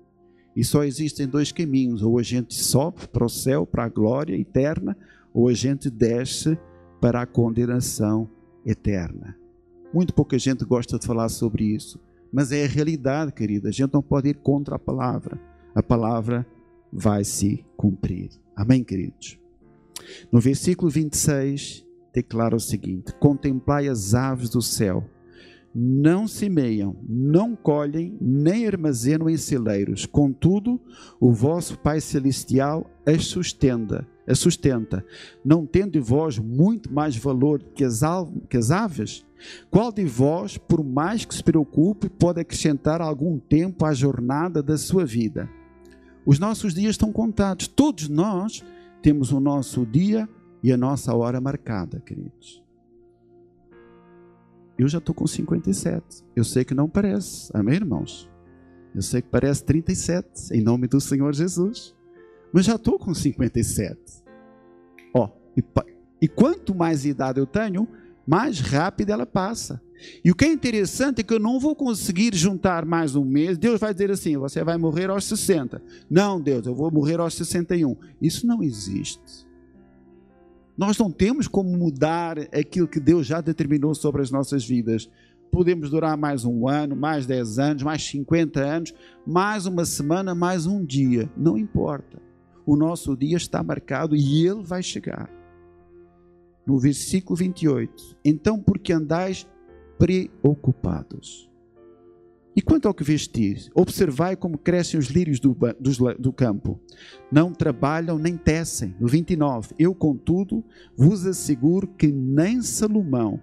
E 0.55 0.64
só 0.64 0.85
existem 0.85 1.26
dois 1.26 1.50
caminhos: 1.50 2.02
ou 2.02 2.18
a 2.18 2.22
gente 2.22 2.55
sobe 2.55 3.07
para 3.09 3.24
o 3.24 3.28
céu, 3.28 3.66
para 3.66 3.85
a 3.85 3.88
glória 3.88 4.37
eterna, 4.37 4.96
ou 5.33 5.48
a 5.48 5.55
gente 5.55 5.88
desce 5.88 6.59
para 7.00 7.22
a 7.22 7.26
condenação 7.26 8.28
eterna. 8.64 9.37
Muito 9.92 10.14
pouca 10.14 10.38
gente 10.38 10.64
gosta 10.64 10.98
de 10.98 11.07
falar 11.07 11.28
sobre 11.28 11.64
isso, 11.64 11.98
mas 12.33 12.52
é 12.52 12.64
a 12.64 12.68
realidade, 12.68 13.33
querida. 13.33 13.68
A 13.68 13.72
gente 13.72 13.92
não 13.92 14.02
pode 14.02 14.28
ir 14.28 14.37
contra 14.37 14.76
a 14.76 14.78
palavra 14.78 15.40
a 15.74 15.83
palavra 15.83 16.46
vai 16.92 17.24
se 17.24 17.64
cumprir. 17.76 18.31
Amém, 18.55 18.85
queridos? 18.85 19.41
No 20.31 20.40
versículo 20.40 20.90
26, 20.90 21.85
declara 22.12 22.57
o 22.57 22.61
seguinte: 22.61 23.12
Contemplai 23.14 23.88
as 23.88 24.14
aves 24.14 24.51
do 24.51 24.61
céu, 24.61 25.09
não 25.75 26.29
semeiam, 26.29 26.96
não 27.09 27.57
colhem, 27.57 28.16
nem 28.20 28.66
armazenam 28.66 29.29
em 29.31 29.37
celeiros, 29.37 30.05
contudo, 30.05 30.81
o 31.18 31.33
vosso 31.33 31.79
Pai 31.79 32.01
Celestial 32.01 32.90
as 33.07 33.25
sustenta. 33.27 34.07
As 34.25 34.38
sustenta, 34.38 35.05
não 35.44 35.66
tendo 35.66 36.01
vós 36.01 36.38
muito 36.38 36.92
mais 36.92 37.16
valor 37.16 37.61
que 37.75 37.83
as, 37.83 38.03
que 38.48 38.57
as 38.57 38.70
aves? 38.70 39.27
Qual 39.68 39.90
de 39.90 40.05
vós, 40.05 40.57
por 40.57 40.85
mais 40.85 41.25
que 41.25 41.35
se 41.35 41.42
preocupe, 41.42 42.09
pode 42.09 42.40
acrescentar 42.40 43.01
algum 43.01 43.40
tempo 43.40 43.85
à 43.85 43.92
jornada 43.92 44.62
da 44.62 44.79
sua 44.79 45.05
vida? 45.05 45.51
Os 46.25 46.38
nossos 46.38 46.72
dias 46.72 46.92
estão 46.92 47.12
contados. 47.12 47.66
Todos 47.66 48.09
nós 48.09 48.64
temos 49.02 49.32
o 49.32 49.40
nosso 49.40 49.84
dia 49.84 50.28
e 50.62 50.72
a 50.72 50.76
nossa 50.76 51.14
hora 51.14 51.40
marcada, 51.40 52.00
queridos. 52.00 52.62
Eu 54.78 54.88
já 54.88 54.98
estou 54.98 55.14
com 55.14 55.26
57. 55.26 56.24
Eu 56.34 56.44
sei 56.44 56.64
que 56.64 56.74
não 56.74 56.88
parece. 56.88 57.50
Amém, 57.52 57.74
irmãos? 57.74 58.30
Eu 58.94 59.02
sei 59.02 59.20
que 59.20 59.28
parece 59.28 59.64
37, 59.64 60.54
em 60.54 60.62
nome 60.62 60.86
do 60.86 61.00
Senhor 61.00 61.34
Jesus. 61.34 61.94
Mas 62.52 62.64
já 62.64 62.76
estou 62.76 62.98
com 62.98 63.12
57. 63.12 63.98
Ó, 65.14 65.28
e, 65.56 65.64
e 66.20 66.28
quanto 66.28 66.74
mais 66.74 67.04
idade 67.04 67.40
eu 67.40 67.46
tenho, 67.46 67.88
mais 68.26 68.61
rápido 68.61 69.11
ela 69.11 69.26
passa. 69.26 69.80
E 70.24 70.30
o 70.30 70.35
que 70.35 70.44
é 70.44 70.52
interessante 70.52 71.20
é 71.20 71.22
que 71.22 71.32
eu 71.32 71.38
não 71.38 71.61
vou 71.61 71.74
conseguir 71.74 72.35
juntar 72.35 72.85
mais 72.85 73.14
um 73.14 73.24
mês. 73.24 73.56
Deus 73.56 73.78
vai 73.80 73.92
dizer 73.92 74.11
assim: 74.11 74.37
você 74.37 74.64
vai 74.64 74.76
morrer 74.76 75.11
aos 75.11 75.24
60. 75.24 75.82
Não, 76.11 76.40
Deus, 76.40 76.66
eu 76.66 76.74
vou 76.74 76.90
morrer 76.90 77.20
aos 77.20 77.35
61. 77.35 77.96
Isso 78.20 78.46
não 78.46 78.62
existe. 78.62 79.46
Nós 80.76 80.96
não 80.98 81.11
temos 81.11 81.46
como 81.46 81.76
mudar 81.76 82.38
aquilo 82.38 82.88
que 82.88 82.98
Deus 82.98 83.26
já 83.26 83.40
determinou 83.40 83.94
sobre 83.94 84.22
as 84.22 84.30
nossas 84.30 84.64
vidas. 84.64 85.08
Podemos 85.50 85.90
durar 85.90 86.16
mais 86.16 86.46
um 86.46 86.66
ano, 86.66 86.96
mais 86.96 87.26
10 87.26 87.58
anos, 87.58 87.82
mais 87.82 88.02
50 88.04 88.58
anos, 88.58 88.94
mais 89.26 89.66
uma 89.66 89.85
semana, 89.85 90.35
mais 90.35 90.66
um 90.66 90.82
dia. 90.82 91.30
Não 91.37 91.58
importa. 91.58 92.20
O 92.64 92.74
nosso 92.74 93.14
dia 93.16 93.37
está 93.37 93.62
marcado 93.62 94.16
e 94.16 94.46
ele 94.46 94.62
vai 94.62 94.82
chegar. 94.82 95.30
No 96.66 96.79
versículo 96.79 97.37
28. 97.37 98.18
Então, 98.25 98.59
porque 98.61 98.92
andais 98.92 99.46
preocupados. 99.98 101.51
E 102.55 102.61
quanto 102.61 102.87
ao 102.87 102.92
que 102.92 103.03
vestir, 103.03 103.70
observai 103.75 104.37
como 104.37 104.59
crescem 104.59 105.01
os 105.01 105.07
lírios 105.07 105.40
do, 105.40 105.57
do, 105.81 106.14
do, 106.18 106.33
campo. 106.33 106.79
Não 107.31 107.51
trabalham 107.51 108.18
nem 108.18 108.37
tecem. 108.37 108.94
No 109.01 109.09
29. 109.09 109.75
Eu, 109.79 109.94
contudo, 109.94 110.62
vos 110.94 111.27
asseguro 111.27 111.88
que 111.88 112.09
nem 112.09 112.61
Salomão, 112.61 113.40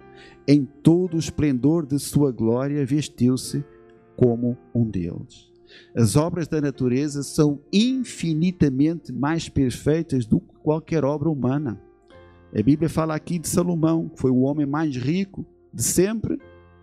em 0.47 0.63
todo 0.63 1.15
o 1.15 1.19
esplendor 1.19 1.87
de 1.87 1.97
sua 1.97 2.31
glória, 2.31 2.85
vestiu-se 2.85 3.63
como 4.15 4.55
um 4.75 4.85
deles. 4.87 5.49
As 5.95 6.15
obras 6.15 6.47
da 6.47 6.61
natureza 6.61 7.23
são 7.23 7.59
infinitamente 7.73 9.11
mais 9.11 9.49
perfeitas 9.49 10.25
do 10.25 10.39
que 10.39 10.53
qualquer 10.61 11.03
obra 11.03 11.29
humana. 11.29 11.81
A 12.55 12.63
Bíblia 12.63 12.89
fala 12.89 13.15
aqui 13.15 13.37
de 13.37 13.47
Salomão, 13.47 14.09
que 14.09 14.19
foi 14.19 14.31
o 14.31 14.39
homem 14.39 14.65
mais 14.65 14.95
rico 14.95 15.45
de 15.71 15.83
sempre 15.83 16.39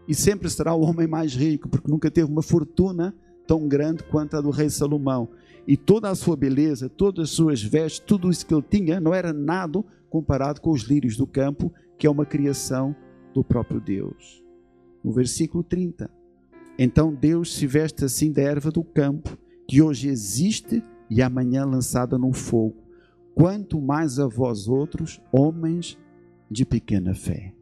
e 0.06 0.14
sempre 0.14 0.48
será 0.48 0.72
o 0.74 0.82
homem 0.82 1.08
mais 1.08 1.34
rico, 1.34 1.68
porque 1.68 1.90
nunca 1.90 2.10
teve 2.10 2.30
uma 2.30 2.42
fortuna 2.42 3.14
tão 3.46 3.66
grande 3.66 4.04
quanto 4.04 4.36
a 4.36 4.40
do 4.40 4.50
rei 4.50 4.70
Salomão. 4.70 5.28
E 5.66 5.76
toda 5.76 6.08
a 6.08 6.14
sua 6.14 6.36
beleza, 6.36 6.88
todas 6.88 7.24
as 7.24 7.30
suas 7.30 7.60
vestes, 7.60 8.00
tudo 8.06 8.30
isso 8.30 8.46
que 8.46 8.54
ele 8.54 8.62
tinha, 8.62 9.00
não 9.00 9.12
era 9.12 9.32
nada 9.32 9.84
comparado 10.08 10.60
com 10.60 10.70
os 10.70 10.82
lírios 10.82 11.16
do 11.16 11.26
campo, 11.26 11.72
que 11.98 12.06
é 12.06 12.10
uma 12.10 12.24
criação 12.24 12.94
do 13.34 13.42
próprio 13.42 13.80
Deus. 13.80 14.44
No 15.02 15.12
versículo 15.12 15.64
30. 15.64 16.08
Então 16.78 17.12
Deus 17.12 17.54
se 17.56 17.66
veste 17.66 18.04
assim 18.04 18.30
da 18.30 18.42
erva 18.42 18.70
do 18.70 18.84
campo, 18.84 19.36
que 19.66 19.82
hoje 19.82 20.08
existe 20.08 20.82
e 21.10 21.20
amanhã 21.20 21.64
lançada 21.64 22.16
no 22.16 22.32
fogo. 22.32 22.85
Quanto 23.36 23.80
mais 23.80 24.18
a 24.18 24.26
vós 24.26 24.66
outros, 24.66 25.22
homens 25.30 25.96
de 26.50 26.64
pequena 26.64 27.14
fé. 27.14 27.54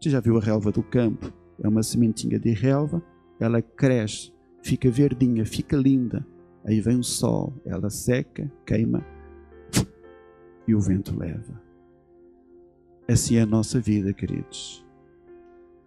Você 0.00 0.10
já 0.10 0.18
viu 0.18 0.38
a 0.38 0.40
relva 0.40 0.72
do 0.72 0.82
campo? 0.82 1.32
é 1.62 1.68
uma 1.68 1.82
sementinha 1.82 2.38
de 2.38 2.50
relva, 2.50 3.02
ela 3.38 3.62
cresce, 3.62 4.32
fica 4.62 4.90
verdinha, 4.90 5.46
fica 5.46 5.76
linda. 5.76 6.26
Aí 6.64 6.80
vem 6.80 6.98
o 6.98 7.04
sol, 7.04 7.54
ela 7.64 7.88
seca, 7.88 8.50
queima 8.66 9.04
e 10.66 10.74
o 10.74 10.80
vento 10.80 11.16
leva. 11.16 11.60
Assim 13.08 13.36
é 13.36 13.42
a 13.42 13.46
nossa 13.46 13.80
vida, 13.80 14.12
queridos. 14.12 14.84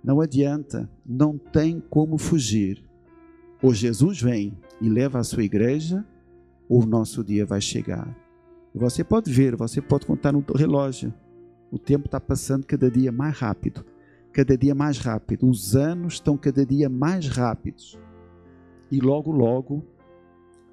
Não 0.04 0.22
adianta, 0.22 0.90
não 1.06 1.38
tem 1.38 1.80
como 1.80 2.18
fugir. 2.18 2.84
Ou 3.62 3.74
Jesus 3.74 4.22
vem 4.22 4.58
e 4.82 4.90
leva 4.90 5.20
a 5.20 5.24
sua 5.24 5.44
igreja, 5.44 6.06
ou 6.70 6.84
o 6.84 6.86
nosso 6.86 7.24
dia 7.24 7.46
vai 7.46 7.62
chegar. 7.62 8.25
Você 8.76 9.04
pode 9.04 9.32
ver, 9.32 9.56
você 9.56 9.82
pode 9.82 10.06
contar 10.06 10.32
no 10.32 10.44
relógio. 10.54 11.14
O 11.72 11.80
tempo 11.80 12.06
está 12.06 12.20
passando 12.20 12.66
cada 12.66 12.92
dia 12.92 13.12
mais 13.12 13.38
rápido 13.38 13.84
cada 14.36 14.58
dia 14.58 14.76
mais 14.76 14.98
rápido, 14.98 15.50
os 15.50 15.78
anos 15.78 16.16
estão 16.16 16.36
cada 16.36 16.66
dia 16.66 16.90
mais 16.90 17.30
rápidos 17.30 17.98
e 18.92 19.00
logo, 19.00 19.32
logo 19.32 19.82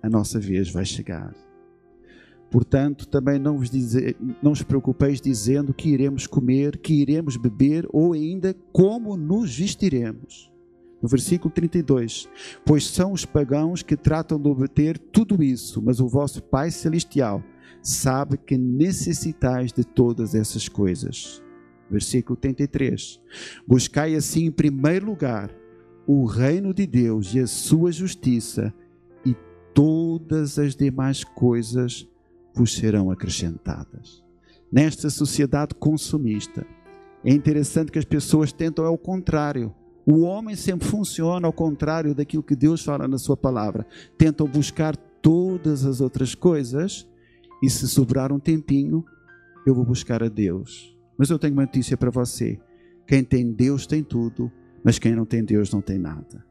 a 0.02 0.10
nossa 0.10 0.40
vez 0.40 0.68
vai 0.68 0.84
chegar. 0.84 1.32
Portanto, 2.50 3.06
também 3.06 3.38
não 3.38 3.56
vos, 3.56 3.70
dize, 3.70 4.16
não 4.42 4.50
vos 4.50 4.64
preocupeis 4.64 5.20
dizendo 5.20 5.72
que 5.72 5.90
iremos 5.90 6.26
comer, 6.26 6.76
que 6.76 6.92
iremos 6.92 7.36
beber 7.36 7.86
ou 7.92 8.14
ainda 8.14 8.52
como 8.72 9.16
nos 9.16 9.56
vestiremos. 9.56 10.52
No 11.00 11.08
versículo 11.08 11.54
32: 11.54 12.28
Pois 12.64 12.84
são 12.84 13.12
os 13.12 13.24
pagãos 13.24 13.80
que 13.84 13.96
tratam 13.96 14.40
de 14.40 14.48
obter 14.48 14.98
tudo 14.98 15.40
isso, 15.40 15.80
mas 15.80 16.00
o 16.00 16.08
vosso 16.08 16.42
Pai 16.42 16.72
Celestial 16.72 17.40
sabe 17.80 18.36
que 18.36 18.58
necessitais 18.58 19.72
de 19.72 19.84
todas 19.84 20.34
essas 20.34 20.68
coisas 20.68 21.42
versículo 21.92 22.36
33. 22.36 23.20
Buscai 23.66 24.14
assim 24.14 24.46
em 24.46 24.50
primeiro 24.50 25.06
lugar 25.06 25.54
o 26.06 26.24
reino 26.24 26.72
de 26.74 26.86
Deus 26.86 27.34
e 27.34 27.38
a 27.38 27.46
sua 27.46 27.92
justiça, 27.92 28.74
e 29.24 29.36
todas 29.72 30.58
as 30.58 30.74
demais 30.74 31.22
coisas 31.22 32.08
vos 32.54 32.74
serão 32.74 33.10
acrescentadas. 33.10 34.24
Nesta 34.70 35.08
sociedade 35.10 35.74
consumista, 35.74 36.66
é 37.24 37.32
interessante 37.32 37.92
que 37.92 37.98
as 37.98 38.04
pessoas 38.04 38.52
tentam 38.52 38.84
ao 38.84 38.98
contrário. 38.98 39.72
O 40.04 40.22
homem 40.22 40.56
sempre 40.56 40.88
funciona 40.88 41.46
ao 41.46 41.52
contrário 41.52 42.14
daquilo 42.14 42.42
que 42.42 42.56
Deus 42.56 42.82
fala 42.82 43.06
na 43.06 43.18
sua 43.18 43.36
palavra. 43.36 43.86
Tentam 44.18 44.48
buscar 44.48 44.96
todas 44.96 45.84
as 45.84 46.00
outras 46.00 46.34
coisas 46.34 47.06
e 47.62 47.70
se 47.70 47.86
sobrar 47.88 48.32
um 48.32 48.38
tempinho, 48.38 49.04
eu 49.64 49.74
vou 49.74 49.84
buscar 49.84 50.22
a 50.22 50.28
Deus 50.28 50.92
mas 51.22 51.30
eu 51.30 51.38
tenho 51.38 51.52
uma 51.52 51.62
notícia 51.62 51.96
para 51.96 52.10
você: 52.10 52.58
quem 53.06 53.22
tem 53.22 53.52
Deus 53.52 53.86
tem 53.86 54.02
tudo, 54.02 54.50
mas 54.82 54.98
quem 54.98 55.14
não 55.14 55.24
tem 55.24 55.44
Deus 55.44 55.72
não 55.72 55.80
tem 55.80 55.98
nada. 55.98 56.44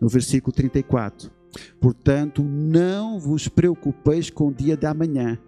No 0.00 0.08
versículo 0.08 0.50
34. 0.50 1.30
Portanto, 1.78 2.42
não 2.42 3.20
vos 3.20 3.46
preocupeis 3.46 4.28
com 4.28 4.48
o 4.48 4.54
dia 4.54 4.76
da 4.76 4.92
manhã, 4.92 5.38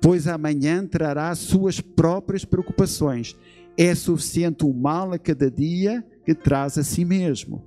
pois 0.00 0.28
amanhã 0.28 0.86
trará 0.86 1.34
suas 1.34 1.80
próprias 1.80 2.44
preocupações. 2.44 3.34
É 3.76 3.94
suficiente 3.94 4.64
o 4.64 4.72
mal 4.72 5.12
a 5.12 5.18
cada 5.18 5.50
dia 5.50 6.06
que 6.24 6.34
traz 6.34 6.76
a 6.76 6.84
si 6.84 7.04
mesmo. 7.04 7.66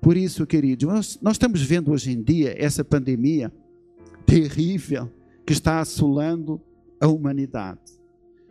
Por 0.00 0.16
isso, 0.16 0.46
queridos, 0.46 0.86
nós, 0.86 1.18
nós 1.22 1.34
estamos 1.36 1.62
vendo 1.62 1.90
hoje 1.90 2.12
em 2.12 2.22
dia 2.22 2.54
essa 2.56 2.84
pandemia 2.84 3.50
terrível 4.26 5.10
que 5.46 5.52
está 5.52 5.80
assolando 5.80 6.60
a 7.00 7.06
humanidade. 7.06 7.80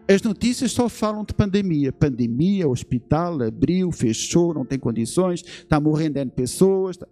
As 0.08 0.22
notícias 0.22 0.72
só 0.72 0.90
falam 0.90 1.24
de 1.24 1.34
pandemia. 1.34 1.92
Pandemia, 1.92 2.68
hospital, 2.68 3.42
abriu, 3.42 3.92
fechou, 3.92 4.54
não 4.54 4.66
tem 4.66 4.78
condições, 4.78 5.42
está 5.42 5.80
morrendo 5.80 6.20
N 6.20 6.30
pessoas. 6.30 6.98
Tá... 6.98 7.08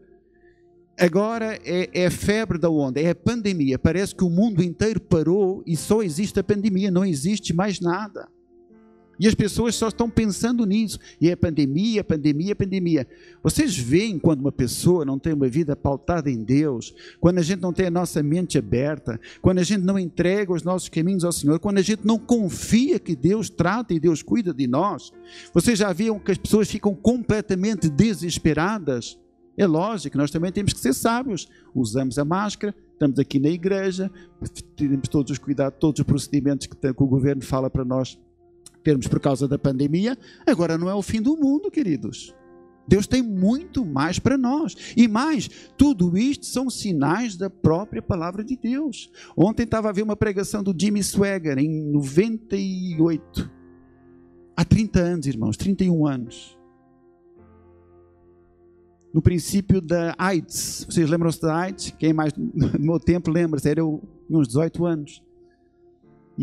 Agora 0.99 1.57
é, 1.63 1.89
é 1.93 2.09
febre 2.09 2.57
da 2.59 2.69
onda, 2.69 2.99
é 2.99 3.09
a 3.09 3.15
pandemia. 3.15 3.79
Parece 3.79 4.13
que 4.13 4.23
o 4.23 4.29
mundo 4.29 4.61
inteiro 4.61 4.99
parou 4.99 5.63
e 5.65 5.75
só 5.77 6.03
existe 6.03 6.39
a 6.39 6.43
pandemia, 6.43 6.91
não 6.91 7.05
existe 7.05 7.53
mais 7.53 7.79
nada. 7.79 8.27
E 9.21 9.27
as 9.27 9.35
pessoas 9.35 9.75
só 9.75 9.89
estão 9.89 10.09
pensando 10.09 10.65
nisso. 10.65 10.97
E 11.21 11.29
é 11.29 11.35
pandemia, 11.35 12.03
pandemia, 12.03 12.55
pandemia. 12.55 13.07
Vocês 13.43 13.77
veem 13.77 14.17
quando 14.17 14.39
uma 14.39 14.51
pessoa 14.51 15.05
não 15.05 15.19
tem 15.19 15.31
uma 15.31 15.47
vida 15.47 15.75
pautada 15.75 16.27
em 16.27 16.43
Deus, 16.43 16.91
quando 17.19 17.37
a 17.37 17.43
gente 17.43 17.61
não 17.61 17.71
tem 17.71 17.85
a 17.85 17.91
nossa 17.91 18.23
mente 18.23 18.57
aberta, 18.57 19.21
quando 19.39 19.59
a 19.59 19.63
gente 19.63 19.83
não 19.83 19.99
entrega 19.99 20.51
os 20.51 20.63
nossos 20.63 20.89
caminhos 20.89 21.23
ao 21.23 21.31
Senhor, 21.31 21.59
quando 21.59 21.77
a 21.77 21.83
gente 21.83 22.01
não 22.03 22.17
confia 22.17 22.97
que 22.97 23.15
Deus 23.15 23.47
trata 23.47 23.93
e 23.93 23.99
Deus 23.99 24.23
cuida 24.23 24.51
de 24.51 24.65
nós. 24.65 25.13
Vocês 25.53 25.77
já 25.77 25.93
viram 25.93 26.17
que 26.17 26.31
as 26.31 26.39
pessoas 26.39 26.67
ficam 26.67 26.95
completamente 26.95 27.89
desesperadas? 27.89 29.19
É 29.55 29.67
lógico, 29.67 30.17
nós 30.17 30.31
também 30.31 30.51
temos 30.51 30.73
que 30.73 30.79
ser 30.79 30.95
sábios. 30.95 31.47
Usamos 31.75 32.17
a 32.17 32.25
máscara, 32.25 32.73
estamos 32.93 33.19
aqui 33.19 33.39
na 33.39 33.49
igreja, 33.49 34.09
temos 34.75 35.07
todos 35.09 35.31
os 35.31 35.37
cuidados, 35.37 35.77
todos 35.79 35.99
os 35.99 36.05
procedimentos 36.07 36.65
que, 36.65 36.87
o 36.87 37.05
governo 37.05 37.43
fala 37.43 37.69
para 37.69 37.85
nós 37.85 38.17
termos 38.83 39.07
por 39.07 39.19
causa 39.19 39.47
da 39.47 39.57
pandemia, 39.57 40.17
agora 40.45 40.77
não 40.77 40.89
é 40.89 40.93
o 40.93 41.01
fim 41.01 41.21
do 41.21 41.37
mundo, 41.37 41.69
queridos. 41.69 42.33
Deus 42.87 43.07
tem 43.07 43.21
muito 43.21 43.85
mais 43.85 44.19
para 44.19 44.37
nós. 44.37 44.75
E 44.97 45.07
mais, 45.07 45.49
tudo 45.77 46.17
isto 46.17 46.45
são 46.45 46.69
sinais 46.69 47.37
da 47.37 47.49
própria 47.49 48.01
palavra 48.01 48.43
de 48.43 48.57
Deus. 48.57 49.09
Ontem 49.35 49.63
estava 49.63 49.89
a 49.89 49.91
ver 49.93 50.01
uma 50.01 50.15
pregação 50.15 50.61
do 50.63 50.75
Jimmy 50.77 51.03
Swagger, 51.03 51.57
em 51.57 51.69
98. 51.69 53.49
Há 54.57 54.65
30 54.65 54.99
anos, 54.99 55.27
irmãos, 55.27 55.57
31 55.57 56.05
anos. 56.05 56.57
No 59.13 59.21
princípio 59.21 59.81
da 59.81 60.15
AIDS. 60.17 60.85
Vocês 60.89 61.09
lembram-se 61.09 61.41
da 61.41 61.55
AIDS? 61.55 61.91
Quem 61.97 62.13
mais 62.13 62.33
no 62.33 62.77
meu 62.79 62.99
tempo 62.99 63.29
lembra-se? 63.29 63.69
Era 63.69 63.79
eu, 63.81 64.01
uns 64.29 64.47
18 64.47 64.85
anos. 64.85 65.23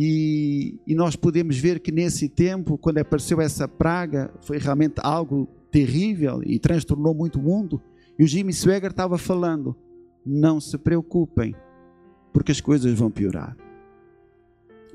E, 0.00 0.78
e, 0.87 0.94
nós 0.94 1.16
podemos 1.16 1.58
ver 1.58 1.80
que 1.80 1.90
nesse 1.90 2.28
tempo, 2.28 2.78
quando 2.78 2.98
apareceu 2.98 3.40
essa 3.40 3.66
praga, 3.66 4.32
foi 4.42 4.56
realmente 4.56 5.00
algo 5.02 5.48
terrível 5.72 6.40
e 6.46 6.56
transtornou 6.56 7.12
muito 7.12 7.40
o 7.40 7.42
mundo. 7.42 7.82
E 8.16 8.22
o 8.22 8.26
Jimmy 8.28 8.52
Swagger 8.52 8.92
estava 8.92 9.18
falando: 9.18 9.74
não 10.24 10.61
se 10.61 10.78
preocupem, 10.78 11.52
porque 12.32 12.52
as 12.52 12.61
coisas 12.61 12.96
vão 12.96 13.11
piorar. 13.11 13.56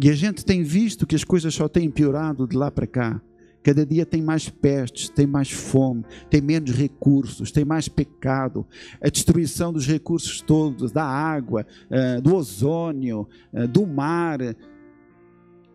E 0.01 0.09
a 0.09 0.13
gente 0.13 0.45
tem 0.45 0.63
visto 0.63 1.05
que 1.05 1.17
as 1.17 1.25
coisas 1.25 1.53
só 1.53 1.67
têm 1.67 1.91
piorado 1.91 2.47
de 2.47 2.55
lá 2.55 2.71
para 2.71 2.87
cá. 2.87 3.21
Cada 3.63 3.85
dia 3.85 4.05
tem 4.05 4.21
mais 4.21 4.49
pestes, 4.49 5.07
tem 5.07 5.25
mais 5.25 5.49
fome, 5.49 6.03
tem 6.29 6.41
menos 6.41 6.71
recursos, 6.71 7.49
tem 7.49 7.63
mais 7.63 7.87
pecado, 7.87 8.65
a 9.01 9.07
destruição 9.07 9.71
dos 9.71 9.87
recursos 9.87 10.41
todos, 10.41 10.91
da 10.91 11.05
água, 11.05 11.65
eh, 11.89 12.19
do 12.19 12.35
ozônio, 12.35 13.25
eh, 13.53 13.65
do 13.65 13.87
mar. 13.87 14.39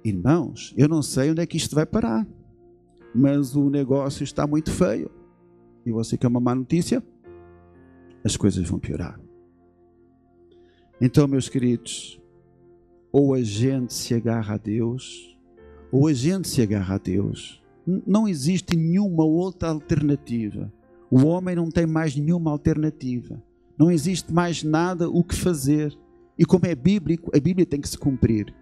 Irmãos, 0.05 0.75
eu 0.77 0.89
não 0.89 1.03
sei 1.03 1.31
onde 1.31 1.43
é 1.43 1.47
que 1.47 1.57
isto 1.57 1.75
vai 1.75 1.85
parar, 1.85 2.27
mas 3.15 3.57
o 3.57 3.69
negócio 3.69 4.23
está 4.23 4.47
muito 4.47 4.71
feio. 4.71 5.11
E 5.85 5.91
você 5.91 6.17
quer 6.17 6.29
uma 6.29 6.41
má 6.41 6.55
notícia? 6.55 7.03
As 8.25 8.37
coisas 8.37 8.69
vão 8.69 8.79
piorar. 8.79 9.21
Então, 11.01 11.27
meus 11.29 11.49
queridos, 11.49 12.21
ou 13.13 13.35
a 13.35 13.43
gente 13.43 13.95
se 13.95 14.15
agarra 14.15 14.55
a 14.55 14.59
Deus, 14.59 15.37
ou 15.91 16.07
a 16.07 16.13
gente 16.13 16.49
se 16.49 16.61
agarra 16.61 16.97
a 16.97 16.99
Deus. 16.99 17.63
Não 18.07 18.29
existe 18.29 18.77
nenhuma 18.77 19.25
outra 19.25 19.71
alternativa. 19.71 20.73
O 21.11 21.25
homem 21.25 21.57
não 21.57 21.71
tem 21.71 21.87
mais 21.87 22.15
nenhuma 22.15 22.51
alternativa. 22.51 23.43
Não 23.79 23.91
existe 23.91 24.33
mais 24.33 24.63
nada 24.63 25.09
o 25.09 25.25
que 25.25 25.35
fazer. 25.35 25.97
E 26.39 26.45
como 26.45 26.67
é 26.67 26.75
bíblico, 26.75 27.31
a 27.35 27.41
Bíblia 27.41 27.65
tem 27.65 27.81
que 27.81 27.89
se 27.89 27.97
cumprir. 27.97 28.55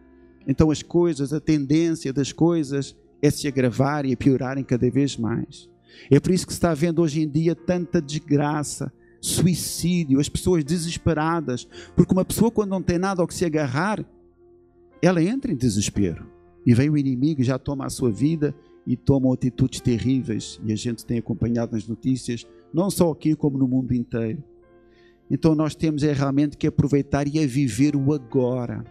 Então 0.47 0.71
as 0.71 0.83
coisas, 0.83 1.33
a 1.33 1.41
tendência 1.41 2.13
das 2.13 2.33
coisas 2.33 2.97
é 3.21 3.31
se 3.31 3.49
agravarem 3.49 4.13
e 4.13 4.17
piorarem 4.17 4.63
cada 4.63 4.89
vez 4.91 5.17
mais. 5.17 5.69
É 6.11 6.21
por 6.21 6.31
isso 6.31 6.47
que 6.47 6.53
se 6.53 6.59
está 6.59 6.75
vendo 6.75 7.03
hoje 7.03 7.23
em 7.23 7.29
dia 7.29 7.55
tanta 7.55 8.01
desgraça, 8.01 8.93
suicídio, 9.21 10.21
as 10.21 10.29
pessoas 10.29 10.63
desesperadas, 10.63 11.67
porque 11.97 12.13
uma 12.13 12.25
pessoa 12.25 12.51
quando 12.51 12.71
não 12.71 12.83
tem 12.83 12.99
nada 12.99 13.23
ao 13.23 13.27
que 13.27 13.35
se 13.35 13.45
agarrar, 13.45 14.05
ela 15.03 15.23
entra 15.23 15.51
em 15.51 15.57
desespero. 15.57 16.27
E 16.65 16.75
vem 16.75 16.91
o 16.91 16.97
inimigo 16.97 17.41
e 17.41 17.45
já 17.45 17.59
toma 17.59 17.87
a 17.87 17.91
sua 17.91 18.11
vida 18.11 18.55
e 18.87 18.97
tomam 18.97 19.33
atitudes 19.33 19.81
terríveis. 19.81 20.61
E 20.65 20.73
a 20.73 20.77
gente 20.77 21.05
tem 21.05 21.19
acompanhado 21.19 21.73
nas 21.73 21.87
notícias, 21.87 22.47
não 22.73 22.91
só 22.91 23.11
aqui, 23.11 23.35
como 23.35 23.59
no 23.59 23.67
mundo 23.67 23.95
inteiro. 23.95 24.43
Então 25.31 25.55
nós 25.55 25.75
temos 25.75 26.03
é 26.03 26.13
realmente 26.13 26.57
que 26.57 26.67
aproveitar 26.67 27.27
e 27.27 27.39
é 27.39 27.47
viver 27.47 27.97
o 27.97 28.13
agora. 28.13 28.85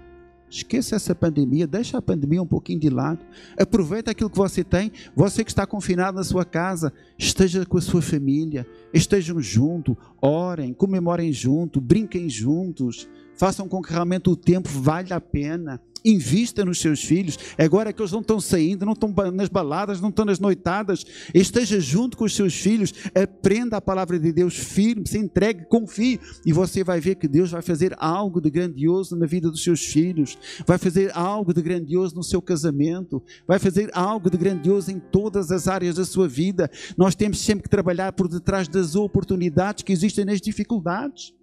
Esqueça 0.55 0.95
essa 0.95 1.13
pandemia, 1.13 1.67
deixa 1.67 1.97
a 1.97 2.01
pandemia 2.01 2.41
um 2.41 2.47
pouquinho 2.47 2.79
de 2.79 2.89
lado. 2.89 3.19
Aproveita 3.59 4.11
aquilo 4.11 4.29
que 4.29 4.37
você 4.37 4.63
tem. 4.63 4.89
Você 5.13 5.43
que 5.43 5.51
está 5.51 5.67
confinado 5.67 6.15
na 6.15 6.23
sua 6.23 6.45
casa, 6.45 6.93
esteja 7.17 7.65
com 7.65 7.77
a 7.77 7.81
sua 7.81 8.01
família, 8.01 8.65
estejam 8.93 9.41
juntos, 9.41 9.97
orem, 10.21 10.73
comemorem 10.73 11.33
juntos, 11.33 11.83
brinquem 11.83 12.29
juntos, 12.29 13.09
façam 13.37 13.67
com 13.67 13.81
que 13.81 13.91
realmente 13.91 14.29
o 14.29 14.35
tempo 14.35 14.69
valha 14.69 15.15
a 15.15 15.21
pena 15.21 15.81
invista 16.05 16.63
nos 16.63 16.79
seus 16.79 17.03
filhos. 17.03 17.37
Agora 17.57 17.91
que 17.91 17.99
eles 17.99 18.11
não 18.11 18.21
estão 18.21 18.39
saindo, 18.39 18.85
não 18.85 18.93
estão 18.93 19.11
nas 19.33 19.49
baladas, 19.49 19.99
não 19.99 20.09
estão 20.09 20.23
nas 20.23 20.39
noitadas, 20.39 21.03
esteja 21.33 21.79
junto 21.79 22.15
com 22.15 22.25
os 22.25 22.35
seus 22.35 22.53
filhos, 22.53 22.93
aprenda 23.15 23.77
a 23.77 23.81
palavra 23.81 24.19
de 24.19 24.31
Deus 24.31 24.55
firme, 24.55 25.07
se 25.07 25.17
entregue, 25.17 25.65
confie, 25.65 26.19
e 26.45 26.53
você 26.53 26.83
vai 26.83 27.01
ver 27.01 27.15
que 27.15 27.27
Deus 27.27 27.49
vai 27.49 27.63
fazer 27.63 27.95
algo 27.97 28.39
de 28.39 28.51
grandioso 28.51 29.15
na 29.15 29.25
vida 29.25 29.49
dos 29.49 29.63
seus 29.63 29.83
filhos, 29.83 30.37
vai 30.67 30.77
fazer 30.77 31.11
algo 31.15 31.53
de 31.53 31.61
grandioso 31.61 32.15
no 32.15 32.23
seu 32.23 32.41
casamento, 32.41 33.23
vai 33.47 33.57
fazer 33.57 33.89
algo 33.93 34.29
de 34.29 34.37
grandioso 34.37 34.91
em 34.91 34.99
todas 34.99 35.51
as 35.51 35.67
áreas 35.67 35.95
da 35.95 36.05
sua 36.05 36.27
vida. 36.27 36.69
Nós 36.95 37.15
temos 37.15 37.39
sempre 37.39 37.63
que 37.63 37.69
trabalhar 37.69 38.13
por 38.13 38.27
detrás 38.27 38.67
das 38.67 38.95
oportunidades 38.95 39.83
que 39.83 39.91
existem 39.91 40.25
nas 40.25 40.39
dificuldades. 40.39 41.33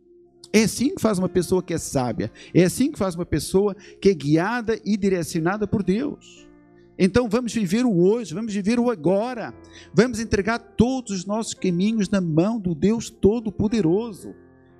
É 0.53 0.65
assim 0.65 0.95
que 0.95 1.01
faz 1.01 1.19
uma 1.19 1.29
pessoa 1.29 1.63
que 1.63 1.73
é 1.73 1.79
sábia. 1.79 2.31
É 2.53 2.65
assim 2.65 2.93
que 2.93 2.99
faz 2.99 3.15
uma 3.15 3.25
pessoa 3.25 3.75
que 4.01 4.11
é 4.11 4.15
guiada 4.15 4.79
e 4.85 4.97
direcionada 4.97 5.67
por 5.67 5.83
Deus. 5.83 6.47
Então 6.99 7.29
vamos 7.29 7.55
viver 7.55 7.87
o 7.87 8.03
hoje, 8.05 8.35
vamos 8.35 8.53
viver 8.53 8.79
o 8.79 8.91
agora. 8.91 9.55
Vamos 9.95 10.21
entregar 10.21 10.59
todos 10.59 11.11
os 11.13 11.25
nossos 11.25 11.55
caminhos 11.55 12.11
na 12.11 12.21
mão 12.21 12.61
do 12.61 12.75
Deus 12.75 13.09
Todo-Poderoso. 13.09 14.35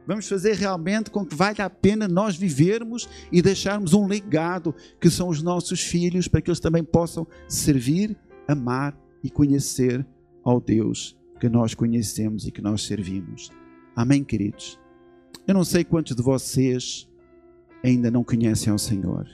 Vamos 0.07 0.29
fazer 0.29 0.55
realmente 0.55 1.11
com 1.11 1.25
que 1.25 1.35
valha 1.35 1.65
a 1.65 1.71
pena 1.71 2.09
nós 2.09 2.37
vivermos 2.37 3.09
e 3.31 3.41
deixarmos 3.41 3.95
um 3.95 4.07
legado 4.07 4.75
que 5.01 5.09
são 5.09 5.29
os 5.29 5.41
nossos 5.41 5.81
filhos, 5.81 6.29
para 6.29 6.43
que 6.43 6.51
eles 6.51 6.61
também 6.61 6.83
possam 6.83 7.27
servir, 7.49 8.17
amar 8.49 8.99
e 9.23 9.31
conhecer 9.31 10.05
ao 10.45 10.61
Deus 10.61 11.17
que 11.41 11.49
nós 11.49 11.73
conhecemos 11.75 12.47
e 12.47 12.51
que 12.51 12.61
nós 12.61 12.83
servimos. 12.83 13.51
Amém, 13.95 14.25
queridos? 14.25 14.82
Eu 15.47 15.55
não 15.55 15.65
sei 15.65 15.83
quantos 15.83 16.15
de 16.15 16.23
vocês 16.23 17.09
ainda 17.83 18.11
não 18.11 18.23
conhecem 18.23 18.71
ao 18.71 18.79
Senhor. 18.79 19.27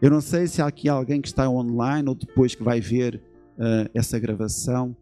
Eu 0.00 0.10
não 0.10 0.20
sei 0.20 0.46
se 0.46 0.60
há 0.60 0.66
aqui 0.66 0.88
alguém 0.88 1.20
que 1.20 1.28
está 1.28 1.48
online 1.48 2.08
ou 2.08 2.14
depois 2.14 2.54
que 2.54 2.62
vai 2.62 2.80
ver 2.80 3.22
uh, 3.58 3.90
essa 3.94 4.18
gravação 4.18 4.94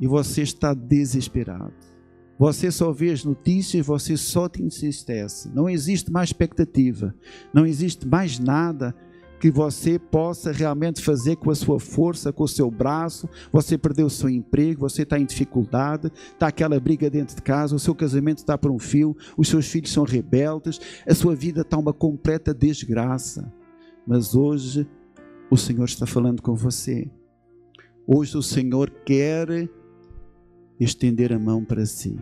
e 0.00 0.06
você 0.06 0.42
está 0.42 0.72
desesperado. 0.74 1.72
Você 2.38 2.70
só 2.70 2.90
vê 2.92 3.10
as 3.10 3.24
notícias, 3.24 3.86
você 3.86 4.16
só 4.16 4.48
te 4.48 4.62
entristece. 4.62 5.50
Não 5.54 5.68
existe 5.68 6.10
mais 6.10 6.30
expectativa, 6.30 7.14
não 7.52 7.66
existe 7.66 8.06
mais 8.08 8.38
nada 8.38 8.94
que 9.42 9.50
você 9.50 9.98
possa 9.98 10.52
realmente 10.52 11.02
fazer 11.02 11.34
com 11.34 11.50
a 11.50 11.54
sua 11.56 11.80
força, 11.80 12.32
com 12.32 12.44
o 12.44 12.48
seu 12.48 12.70
braço. 12.70 13.28
Você 13.50 13.76
perdeu 13.76 14.06
o 14.06 14.10
seu 14.10 14.30
emprego, 14.30 14.88
você 14.88 15.02
está 15.02 15.18
em 15.18 15.24
dificuldade, 15.24 16.12
está 16.32 16.46
aquela 16.46 16.78
briga 16.78 17.10
dentro 17.10 17.34
de 17.34 17.42
casa, 17.42 17.74
o 17.74 17.78
seu 17.78 17.92
casamento 17.92 18.38
está 18.38 18.56
por 18.56 18.70
um 18.70 18.78
fio, 18.78 19.16
os 19.36 19.48
seus 19.48 19.66
filhos 19.66 19.90
são 19.90 20.04
rebeldes, 20.04 20.80
a 21.04 21.12
sua 21.12 21.34
vida 21.34 21.62
está 21.62 21.76
uma 21.76 21.92
completa 21.92 22.54
desgraça. 22.54 23.52
Mas 24.06 24.32
hoje 24.32 24.88
o 25.50 25.56
Senhor 25.56 25.86
está 25.86 26.06
falando 26.06 26.40
com 26.40 26.54
você. 26.54 27.10
Hoje 28.06 28.38
o 28.38 28.42
Senhor 28.44 28.90
quer 29.04 29.68
estender 30.78 31.32
a 31.32 31.38
mão 31.40 31.64
para 31.64 31.84
si. 31.84 32.16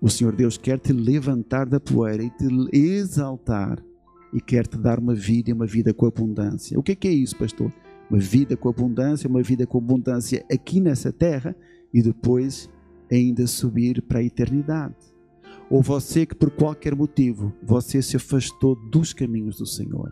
O 0.00 0.08
Senhor 0.08 0.34
Deus 0.34 0.56
quer 0.56 0.78
te 0.78 0.94
levantar 0.94 1.66
da 1.66 1.78
poeira 1.78 2.22
e 2.22 2.30
te 2.30 2.46
exaltar 2.72 3.86
e 4.32 4.40
quer 4.40 4.66
te 4.66 4.76
dar 4.76 4.98
uma 4.98 5.14
vida 5.14 5.50
e 5.50 5.52
uma 5.52 5.66
vida 5.66 5.92
com 5.94 6.06
abundância. 6.06 6.78
O 6.78 6.82
que 6.82 6.92
é, 6.92 6.94
que 6.94 7.08
é 7.08 7.12
isso, 7.12 7.36
pastor? 7.36 7.72
Uma 8.10 8.18
vida 8.18 8.56
com 8.56 8.68
abundância, 8.68 9.28
uma 9.28 9.42
vida 9.42 9.66
com 9.66 9.78
abundância 9.78 10.44
aqui 10.50 10.80
nessa 10.80 11.12
terra 11.12 11.54
e 11.92 12.02
depois 12.02 12.68
ainda 13.10 13.46
subir 13.46 14.02
para 14.02 14.18
a 14.18 14.22
eternidade. 14.22 14.96
Ou 15.70 15.82
você 15.82 16.24
que 16.24 16.34
por 16.34 16.50
qualquer 16.50 16.94
motivo 16.94 17.52
você 17.62 18.00
se 18.00 18.16
afastou 18.16 18.74
dos 18.90 19.12
caminhos 19.12 19.58
do 19.58 19.66
Senhor. 19.66 20.10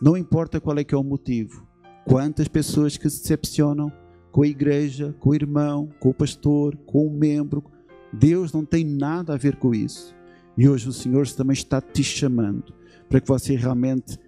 Não 0.00 0.16
importa 0.16 0.60
qual 0.60 0.78
é 0.78 0.84
que 0.84 0.94
é 0.94 0.98
o 0.98 1.04
motivo. 1.04 1.66
Quantas 2.06 2.48
pessoas 2.48 2.96
que 2.96 3.08
se 3.08 3.20
decepcionam 3.20 3.92
com 4.36 4.42
a 4.42 4.46
igreja, 4.46 5.14
com 5.18 5.30
o 5.30 5.34
irmão, 5.34 5.88
com 5.98 6.10
o 6.10 6.14
pastor, 6.14 6.76
com 6.84 7.06
o 7.06 7.10
membro. 7.10 7.64
Deus 8.12 8.52
não 8.52 8.66
tem 8.66 8.84
nada 8.84 9.32
a 9.32 9.36
ver 9.38 9.56
com 9.56 9.74
isso. 9.74 10.14
E 10.58 10.68
hoje 10.68 10.86
o 10.88 10.92
Senhor 10.92 11.26
também 11.28 11.54
está 11.54 11.80
te 11.80 12.04
chamando 12.04 12.74
para 13.08 13.20
que 13.20 13.28
você 13.28 13.54
realmente 13.54 14.18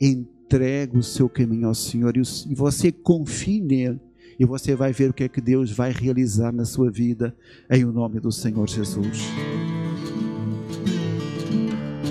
entregue 0.00 0.98
o 0.98 1.02
seu 1.02 1.28
caminho 1.28 1.68
ao 1.68 1.74
Senhor 1.74 2.14
e 2.16 2.54
você 2.54 2.92
confie 2.92 3.60
nele. 3.60 4.00
E 4.38 4.44
você 4.44 4.76
vai 4.76 4.92
ver 4.92 5.10
o 5.10 5.12
que 5.12 5.24
é 5.24 5.28
que 5.28 5.40
Deus 5.40 5.72
vai 5.72 5.90
realizar 5.90 6.52
na 6.52 6.64
sua 6.64 6.92
vida, 6.92 7.36
em 7.68 7.84
o 7.84 7.92
nome 7.92 8.20
do 8.20 8.30
Senhor 8.30 8.68
Jesus. 8.68 9.24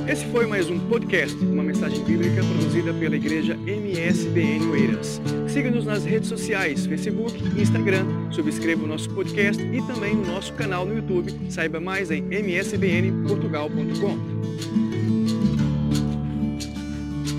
Esse 0.07 0.25
foi 0.27 0.47
mais 0.47 0.69
um 0.69 0.79
podcast, 0.87 1.35
uma 1.37 1.63
mensagem 1.63 2.03
bíblica 2.03 2.41
produzida 2.41 2.93
pela 2.93 3.15
igreja 3.15 3.55
MSBN 3.55 4.69
Oeiras. 4.71 5.21
Siga-nos 5.47 5.85
nas 5.85 6.05
redes 6.05 6.29
sociais, 6.29 6.85
Facebook 6.85 7.33
e 7.57 7.61
Instagram. 7.61 8.05
Subscreva 8.31 8.83
o 8.83 8.87
nosso 8.87 9.09
podcast 9.09 9.61
e 9.61 9.81
também 9.85 10.15
o 10.15 10.25
nosso 10.25 10.53
canal 10.53 10.85
no 10.85 10.95
YouTube. 10.95 11.33
Saiba 11.49 11.79
mais 11.79 12.09
em 12.09 12.23
msbnportugal.com. 12.31 14.86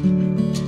Thank 0.01 0.59
you. 0.59 0.68